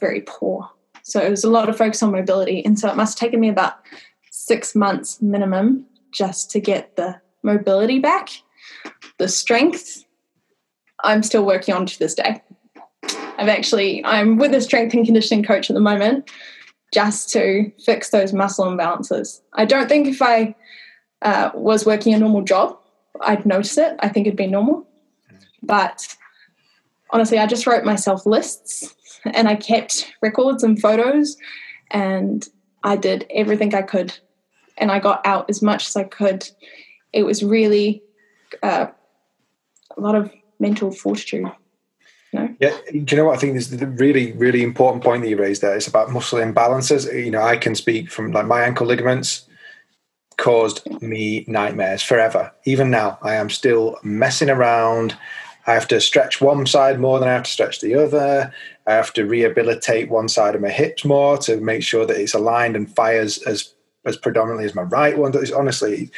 [0.00, 0.70] very poor.
[1.08, 2.64] So it was a lot of focus on mobility.
[2.64, 3.74] And so it must have taken me about
[4.30, 8.30] six months minimum just to get the mobility back
[9.18, 10.04] the strength
[11.04, 12.42] I'm still working on to this day.
[13.38, 16.30] I've actually I'm with a strength and conditioning coach at the moment
[16.92, 19.40] just to fix those muscle imbalances.
[19.52, 20.54] I don't think if I
[21.22, 22.76] uh, was working a normal job,
[23.20, 23.96] I'd notice it.
[24.00, 24.88] I think it'd be normal.
[25.62, 26.16] But
[27.10, 28.94] honestly, I just wrote myself lists
[29.34, 31.36] and I kept records and photos
[31.90, 32.46] and
[32.82, 34.16] I did everything I could
[34.76, 36.48] and I got out as much as I could.
[37.12, 38.02] It was really
[38.62, 38.86] uh,
[39.96, 41.50] a lot of mental fortitude.
[42.32, 42.54] Know?
[42.60, 45.38] Yeah, do you know what I think is the really, really important point that you
[45.38, 45.74] raised there?
[45.74, 47.12] It's about muscle imbalances.
[47.12, 49.46] You know, I can speak from like my ankle ligaments
[50.36, 52.52] caused me nightmares forever.
[52.64, 55.16] Even now, I am still messing around
[55.68, 58.54] I have to stretch one side more than I have to stretch the other.
[58.88, 62.34] I have to rehabilitate one side of my hips more to make sure that it's
[62.34, 63.74] aligned and fires as
[64.04, 65.36] as predominantly as my right one.
[65.36, 66.10] It's honestly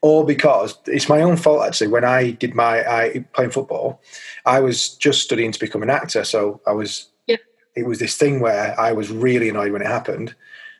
[0.00, 1.88] all because it's my own fault actually.
[1.88, 4.00] When I did my I playing football,
[4.44, 7.08] I was just studying to become an actor, so I was.
[7.26, 7.36] Yeah.
[7.76, 10.34] It was this thing where I was really annoyed when it happened,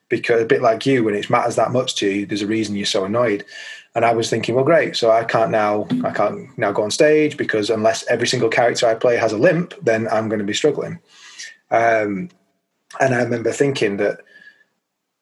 [0.09, 2.75] because a bit like you, when it matters that much to you, there's a reason
[2.75, 3.45] you're so annoyed.
[3.95, 4.95] And I was thinking, well, great.
[4.95, 8.87] So I can't now, I can't now go on stage because unless every single character
[8.87, 10.99] I play has a limp, then I'm going to be struggling.
[11.71, 12.31] Um,
[13.01, 14.21] and I remember thinking that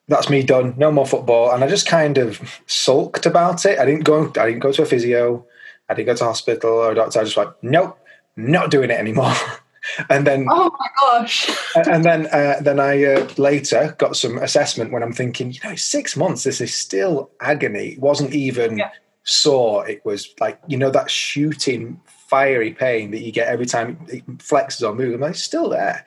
[0.09, 0.75] that's me done.
[0.77, 1.53] No more football.
[1.53, 3.79] And I just kind of sulked about it.
[3.79, 4.27] I didn't go.
[4.39, 5.47] I didn't go to a physio.
[5.89, 7.21] I didn't go to hospital or a doctor.
[7.21, 7.99] I just went, nope,
[8.37, 9.33] not doing it anymore.
[10.09, 11.51] and then oh my gosh
[11.87, 15.75] and then uh, then i uh, later got some assessment when i'm thinking you know
[15.75, 18.91] six months this is still agony it wasn't even yeah.
[19.25, 22.01] sore it was like you know that shooting
[22.35, 25.69] fiery pain that you get every time it flexes or moves i'm like, it's still
[25.69, 26.05] there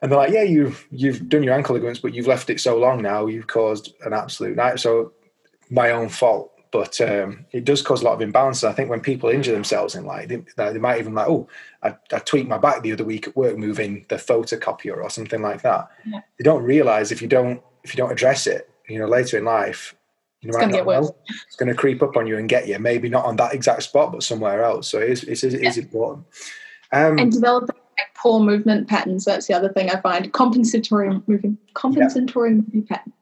[0.00, 2.78] and they're like yeah you've you've done your ankle ligaments but you've left it so
[2.78, 5.12] long now you've caused an absolute night so
[5.70, 8.62] my own fault but um, it does cause a lot of imbalance.
[8.62, 11.48] I think when people injure themselves in life, they, they might even like, oh,
[11.82, 15.40] I, I, tweaked my back the other week at work moving the photocopier or something
[15.40, 15.88] like that.
[16.04, 16.20] Yeah.
[16.38, 19.46] They don't realize if you don't if you don't address it, you know, later in
[19.46, 19.94] life,
[20.46, 21.14] you it's going to get
[21.46, 22.78] It's going to creep up on you and get you.
[22.78, 24.88] Maybe not on that exact spot, but somewhere else.
[24.88, 25.82] So it is, it is, it is yeah.
[25.82, 26.26] important.
[26.92, 27.76] Um, and developing
[28.14, 29.24] poor movement patterns.
[29.24, 30.32] That's the other thing I find.
[30.32, 32.56] Compensatory moving, compensatory yeah.
[32.56, 33.12] moving pattern.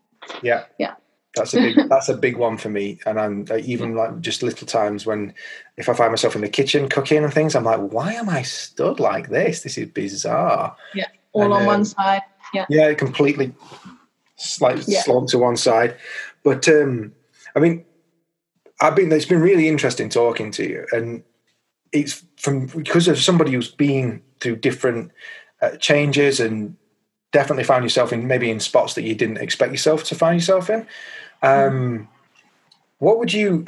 [0.42, 0.64] Yeah.
[0.78, 0.94] Yeah.
[1.36, 2.98] That's a big that's a big one for me.
[3.06, 5.34] And I'm uh, even like just little times when
[5.76, 8.42] if I find myself in the kitchen cooking and things, I'm like, why am I
[8.42, 9.62] stood like this?
[9.62, 10.76] This is bizarre.
[10.94, 12.22] Yeah, all and, on um, one side.
[12.52, 13.52] Yeah, yeah, completely
[14.60, 15.02] like yeah.
[15.02, 15.96] slump to one side.
[16.44, 17.12] But um,
[17.56, 17.84] I mean,
[18.80, 21.24] I've been it's been really interesting talking to you, and
[21.92, 25.10] it's from because of somebody who's been through different
[25.62, 26.76] uh, changes and
[27.32, 30.70] definitely found yourself in maybe in spots that you didn't expect yourself to find yourself
[30.70, 30.86] in.
[31.42, 32.08] Um,
[32.98, 33.64] what would you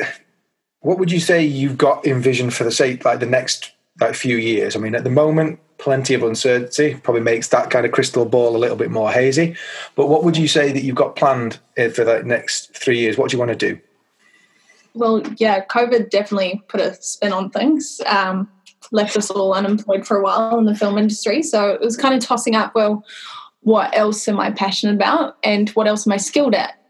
[0.80, 4.36] what would you say you've got envisioned for the say like the next like few
[4.36, 4.76] years?
[4.76, 8.56] I mean, at the moment, plenty of uncertainty probably makes that kind of crystal ball
[8.56, 9.54] a little bit more hazy.
[9.94, 13.18] But what would you say that you've got planned uh, for the next three years?
[13.18, 13.80] What do you want to do?
[14.94, 18.00] Well, yeah, COVID definitely put a spin on things.
[18.06, 18.48] Um,
[18.92, 22.14] left us all unemployed for a while in the film industry, so it was kind
[22.14, 22.74] of tossing up.
[22.74, 23.04] Well,
[23.60, 26.80] what else am I passionate about, and what else am I skilled at?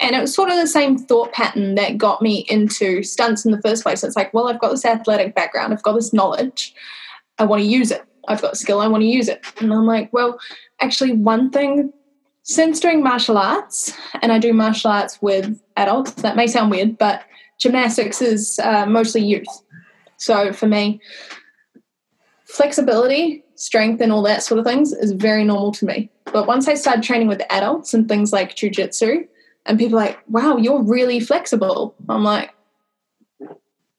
[0.00, 3.52] And it was sort of the same thought pattern that got me into stunts in
[3.52, 4.02] the first place.
[4.02, 6.74] It's like, well, I've got this athletic background, I've got this knowledge,
[7.38, 8.02] I want to use it.
[8.28, 9.44] I've got a skill, I want to use it.
[9.60, 10.38] And I'm like, well,
[10.80, 11.92] actually, one thing
[12.44, 16.98] since doing martial arts, and I do martial arts with adults, that may sound weird,
[16.98, 17.22] but
[17.58, 19.46] gymnastics is uh, mostly youth.
[20.16, 21.00] So for me,
[22.46, 26.10] flexibility, strength, and all that sort of things is very normal to me.
[26.32, 29.26] But once I started training with adults and things like jujitsu,
[29.66, 31.94] and people are like, wow, you're really flexible.
[32.08, 32.50] I'm like,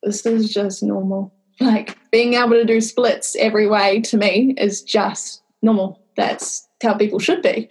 [0.01, 1.32] this is just normal.
[1.59, 5.99] Like being able to do splits every way to me is just normal.
[6.15, 7.69] That's how people should be,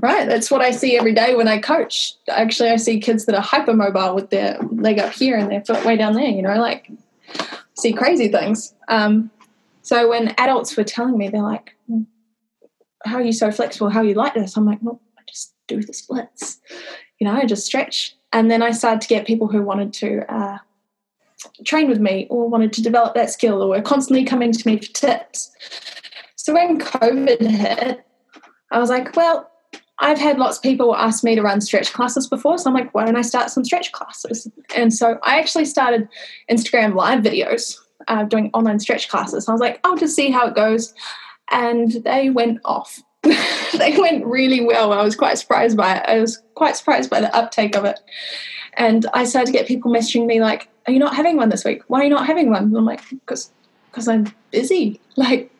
[0.00, 0.28] right?
[0.28, 2.14] That's what I see every day when I coach.
[2.28, 5.84] Actually, I see kids that are hypermobile with their leg up here and their foot
[5.84, 6.90] way down there, you know, like
[7.74, 8.74] see crazy things.
[8.88, 9.30] Um,
[9.80, 11.74] so when adults were telling me, they're like,
[13.04, 13.88] how are you so flexible?
[13.88, 14.56] How are you like this?
[14.56, 16.60] I'm like, well, I just do the splits
[17.22, 18.16] you know, I just stretch.
[18.32, 20.58] And then I started to get people who wanted to uh,
[21.64, 24.78] train with me or wanted to develop that skill or were constantly coming to me
[24.78, 25.50] for tips.
[26.36, 28.04] So when COVID hit,
[28.70, 29.50] I was like, well,
[29.98, 32.58] I've had lots of people ask me to run stretch classes before.
[32.58, 34.50] So I'm like, why don't I start some stretch classes?
[34.74, 36.08] And so I actually started
[36.50, 37.76] Instagram live videos
[38.08, 39.48] uh, doing online stretch classes.
[39.48, 40.92] I was like, I'll just see how it goes.
[41.50, 43.00] And they went off.
[43.78, 44.92] they went really well.
[44.92, 46.04] I was quite surprised by it.
[46.06, 48.00] I was quite surprised by the uptake of it.
[48.74, 51.64] And I started to get people messaging me like, "Are you not having one this
[51.64, 51.82] week?
[51.88, 53.52] Why are you not having one?" And I'm like, "Because,
[53.90, 55.00] because I'm busy.
[55.14, 55.50] Like,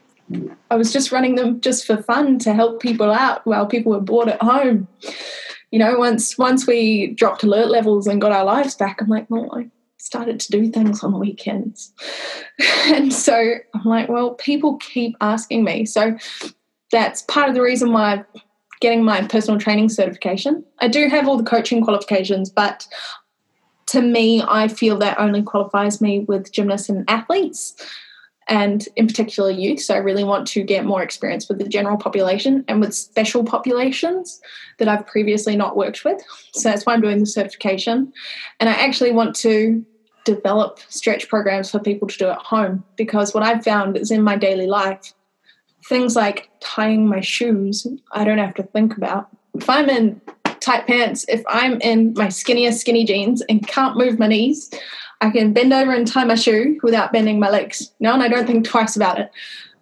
[0.71, 4.01] I was just running them just for fun to help people out while people were
[4.01, 4.89] bored at home.
[5.71, 9.27] You know, once once we dropped alert levels and got our lives back, I'm like,
[9.29, 11.93] well, I started to do things on the weekends.
[12.87, 15.85] and so I'm like, well, people keep asking me.
[15.85, 16.17] So
[16.93, 18.25] that's part of the reason why I'm
[18.81, 20.65] getting my personal training certification.
[20.81, 22.87] I do have all the coaching qualifications, but
[23.87, 27.75] to me, I feel that only qualifies me with gymnasts and athletes,
[28.49, 29.81] and in particular youth.
[29.81, 33.45] So I really want to get more experience with the general population and with special
[33.45, 34.41] populations
[34.79, 36.23] that I've previously not worked with.
[36.53, 38.13] So that's why I'm doing the certification.
[38.61, 39.85] And I actually want to
[40.25, 44.23] develop stretch programs for people to do at home because what I've found is in
[44.23, 45.13] my daily life,
[45.89, 49.29] things like tying my shoes, I don't have to think about.
[49.55, 50.21] If I'm in
[50.61, 54.71] tight pants, if I'm in my skinniest skinny jeans and can't move my knees,
[55.21, 57.93] I can bend over and tie my shoe without bending my legs.
[58.01, 59.31] No, and I don't think twice about it.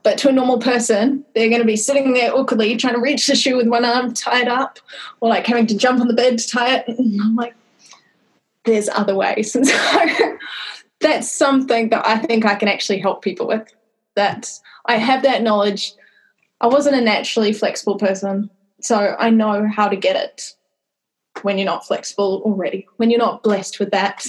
[0.03, 3.27] But to a normal person, they're going to be sitting there awkwardly trying to reach
[3.27, 4.79] the shoe with one arm tied up
[5.21, 6.89] or like having to jump on the bed to tie it.
[6.99, 7.55] And I'm like,
[8.65, 9.55] there's other ways.
[9.55, 10.39] And so
[11.01, 13.75] that's something that I think I can actually help people with.
[14.17, 14.51] That
[14.87, 15.93] I have that knowledge.
[16.61, 18.51] I wasn't a naturally flexible person,
[18.81, 20.55] so I know how to get it
[21.43, 24.27] when you're not flexible already, when you're not blessed with that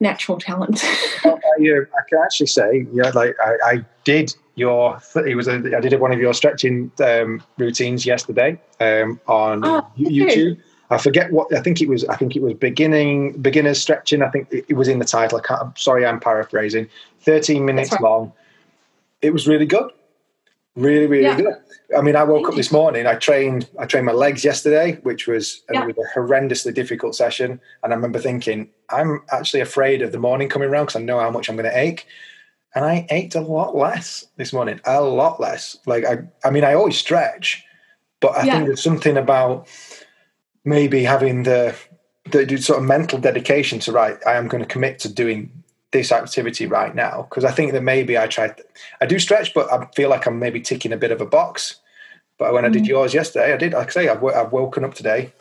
[0.00, 0.82] natural talent.
[1.24, 5.48] well, I, uh, I, can actually say, yeah, like I, I did your it was
[5.48, 10.60] a, I did one of your stretching um, routines yesterday um, on oh, YouTube.
[10.90, 12.04] I forget what I think it was.
[12.06, 14.22] I think it was beginning beginners stretching.
[14.22, 15.40] I think it, was in the title.
[15.48, 16.88] I am sorry, I'm paraphrasing.
[17.20, 18.00] Thirteen minutes right.
[18.00, 18.32] long.
[19.22, 19.90] It was really good.
[20.76, 21.36] Really, really yeah.
[21.36, 21.54] good.
[21.96, 23.06] I mean, I woke Thank up this morning.
[23.06, 23.68] I trained.
[23.78, 25.84] I trained my legs yesterday, which was, yeah.
[25.84, 27.60] was a horrendously difficult session.
[27.82, 31.18] And I remember thinking, I'm actually afraid of the morning coming around because I know
[31.18, 32.06] how much I'm going to ache
[32.74, 35.76] and I ate a lot less this morning, a lot less.
[35.86, 37.64] Like I, I mean, I always stretch,
[38.20, 38.54] but I yeah.
[38.54, 39.68] think there's something about
[40.64, 41.74] maybe having the
[42.30, 44.18] the sort of mental dedication to right.
[44.26, 45.50] I am going to commit to doing
[45.90, 48.60] this activity right now because I think that maybe I tried.
[49.00, 51.76] I do stretch, but I feel like I'm maybe ticking a bit of a box.
[52.38, 52.68] But when mm.
[52.68, 52.88] I did mm.
[52.88, 53.72] yours yesterday, I did.
[53.72, 55.32] Like I say, I've, I've woken up today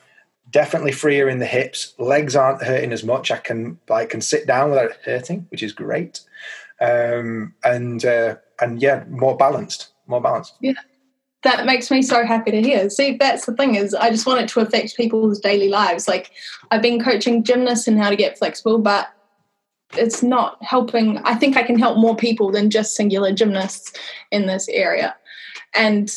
[0.50, 1.94] definitely freer in the hips.
[1.98, 3.32] Legs aren't hurting as much.
[3.32, 6.22] I can like can sit down without it hurting, which is great
[6.82, 10.54] um, and uh, and yeah, more balanced, more balanced.
[10.60, 10.74] Yeah,
[11.44, 12.90] that makes me so happy to hear.
[12.90, 16.08] See, that's the thing is, I just want it to affect people's daily lives.
[16.08, 16.32] Like,
[16.72, 19.08] I've been coaching gymnasts and how to get flexible, but
[19.94, 21.18] it's not helping.
[21.20, 23.94] I think I can help more people than just singular gymnasts
[24.32, 25.16] in this area,
[25.74, 26.12] and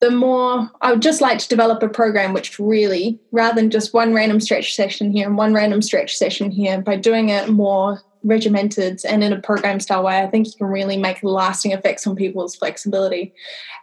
[0.00, 3.92] the more I would just like to develop a program which really, rather than just
[3.92, 8.02] one random stretch session here and one random stretch session here, by doing it more
[8.22, 12.06] regimented and in a program style way, I think you can really make lasting effects
[12.06, 13.34] on people's flexibility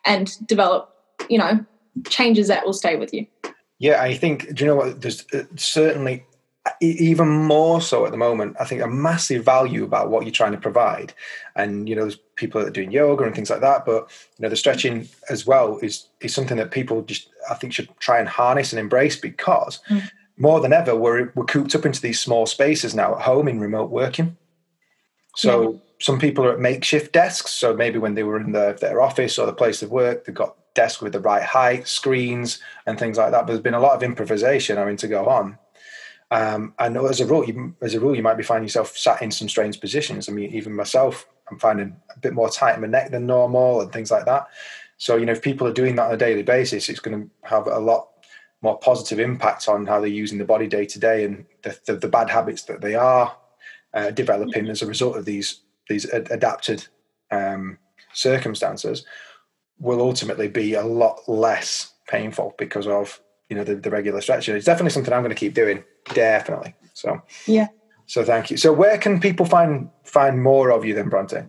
[0.05, 0.93] and develop,
[1.30, 1.63] you know,
[2.07, 3.25] changes that will stay with you.
[3.80, 5.01] Yeah, I think, do you know what?
[5.01, 6.25] There's uh, certainly
[6.82, 10.53] even more so at the moment, I think a massive value about what you're trying
[10.53, 11.13] to provide.
[11.55, 14.43] And, you know, there's people that are doing yoga and things like that, but, you
[14.43, 18.20] know, the stretching as well is, is something that people just, I think, should try
[18.20, 22.20] and harness and embrace because mm more than ever, we're, we're cooped up into these
[22.20, 24.38] small spaces now at home in remote working.
[25.36, 25.78] So yeah.
[25.99, 27.51] some people are at makeshift desks.
[27.51, 30.36] So maybe when they were in the, their office or the place of work, they've
[30.36, 33.41] got desks with the right height, screens, and things like that.
[33.41, 35.57] But there's been a lot of improvisation having I mean, to go on.
[36.30, 39.21] Um, and as a rule, you, as a rule, you might be finding yourself sat
[39.21, 40.28] in some strange positions.
[40.28, 43.82] I mean, even myself, I'm finding a bit more tight in my neck than normal
[43.82, 44.47] and things like that.
[44.97, 47.30] So, you know, if people are doing that on a daily basis, it's going to
[47.47, 48.09] have a lot
[48.61, 51.95] more positive impact on how they're using the body day to day and the, the,
[51.95, 53.38] the, bad habits that they are
[53.93, 56.86] uh, developing as a result of these these adapted
[57.32, 57.78] um,
[58.13, 59.05] circumstances
[59.80, 64.55] will ultimately be a lot less painful because of you know the, the regular stretching.
[64.55, 65.83] It's definitely something I'm going to keep doing.
[66.13, 66.75] Definitely.
[66.93, 67.67] So yeah.
[68.05, 68.57] So thank you.
[68.57, 71.43] So where can people find find more of you then, Bronte?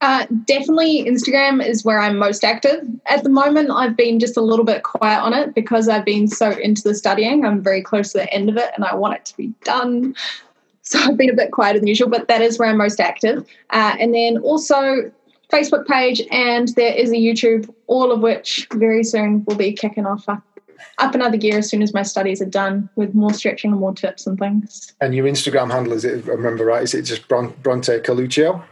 [0.00, 2.86] Uh, definitely Instagram is where I'm most active.
[3.06, 6.28] At the moment, I've been just a little bit quiet on it because I've been
[6.28, 7.44] so into the studying.
[7.44, 10.14] I'm very close to the end of it and I want it to be done.
[10.82, 13.44] So I've been a bit quieter than usual, but that is where I'm most active.
[13.70, 15.10] Uh, and then also
[15.52, 20.06] Facebook page and there is a YouTube, all of which very soon will be kicking
[20.06, 20.26] off
[20.98, 23.94] up, another gear as soon as my studies are done with more stretching and more
[23.94, 24.92] tips and things.
[25.00, 28.62] And your Instagram handle, is it, I remember right, is it just Bronte Coluccio?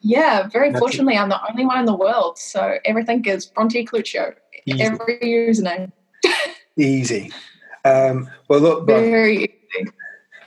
[0.00, 1.20] Yeah, very That's fortunately, it.
[1.20, 2.38] I'm the only one in the world.
[2.38, 4.34] So everything is Bronte Coluccio.
[4.78, 5.92] Every username.
[6.76, 7.32] easy.
[7.84, 9.54] Um, well, look, very easy.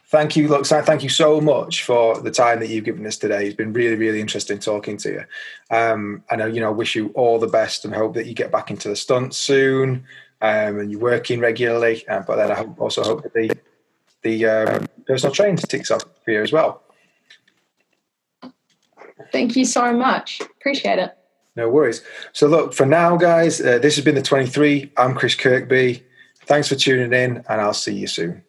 [0.10, 3.46] Thank you, look, thank you so much for the time that you've given us today.
[3.46, 5.24] It's been really, really interesting talking to you.
[5.70, 8.50] Um, and I, you know, wish you all the best and hope that you get
[8.50, 10.06] back into the stunts soon
[10.42, 12.08] um, and you're working regularly.
[12.08, 13.52] Uh, but then I hope, also hope that the
[14.24, 16.82] the um, personal trainer ticks up for you as well.
[19.32, 20.42] Thank you so much.
[20.42, 21.18] Appreciate it.
[21.56, 22.04] No worries.
[22.34, 24.92] So, look, for now, guys, uh, this has been the 23.
[24.96, 26.04] I'm Chris Kirkby.
[26.46, 28.44] Thanks for tuning in, and I'll see you soon.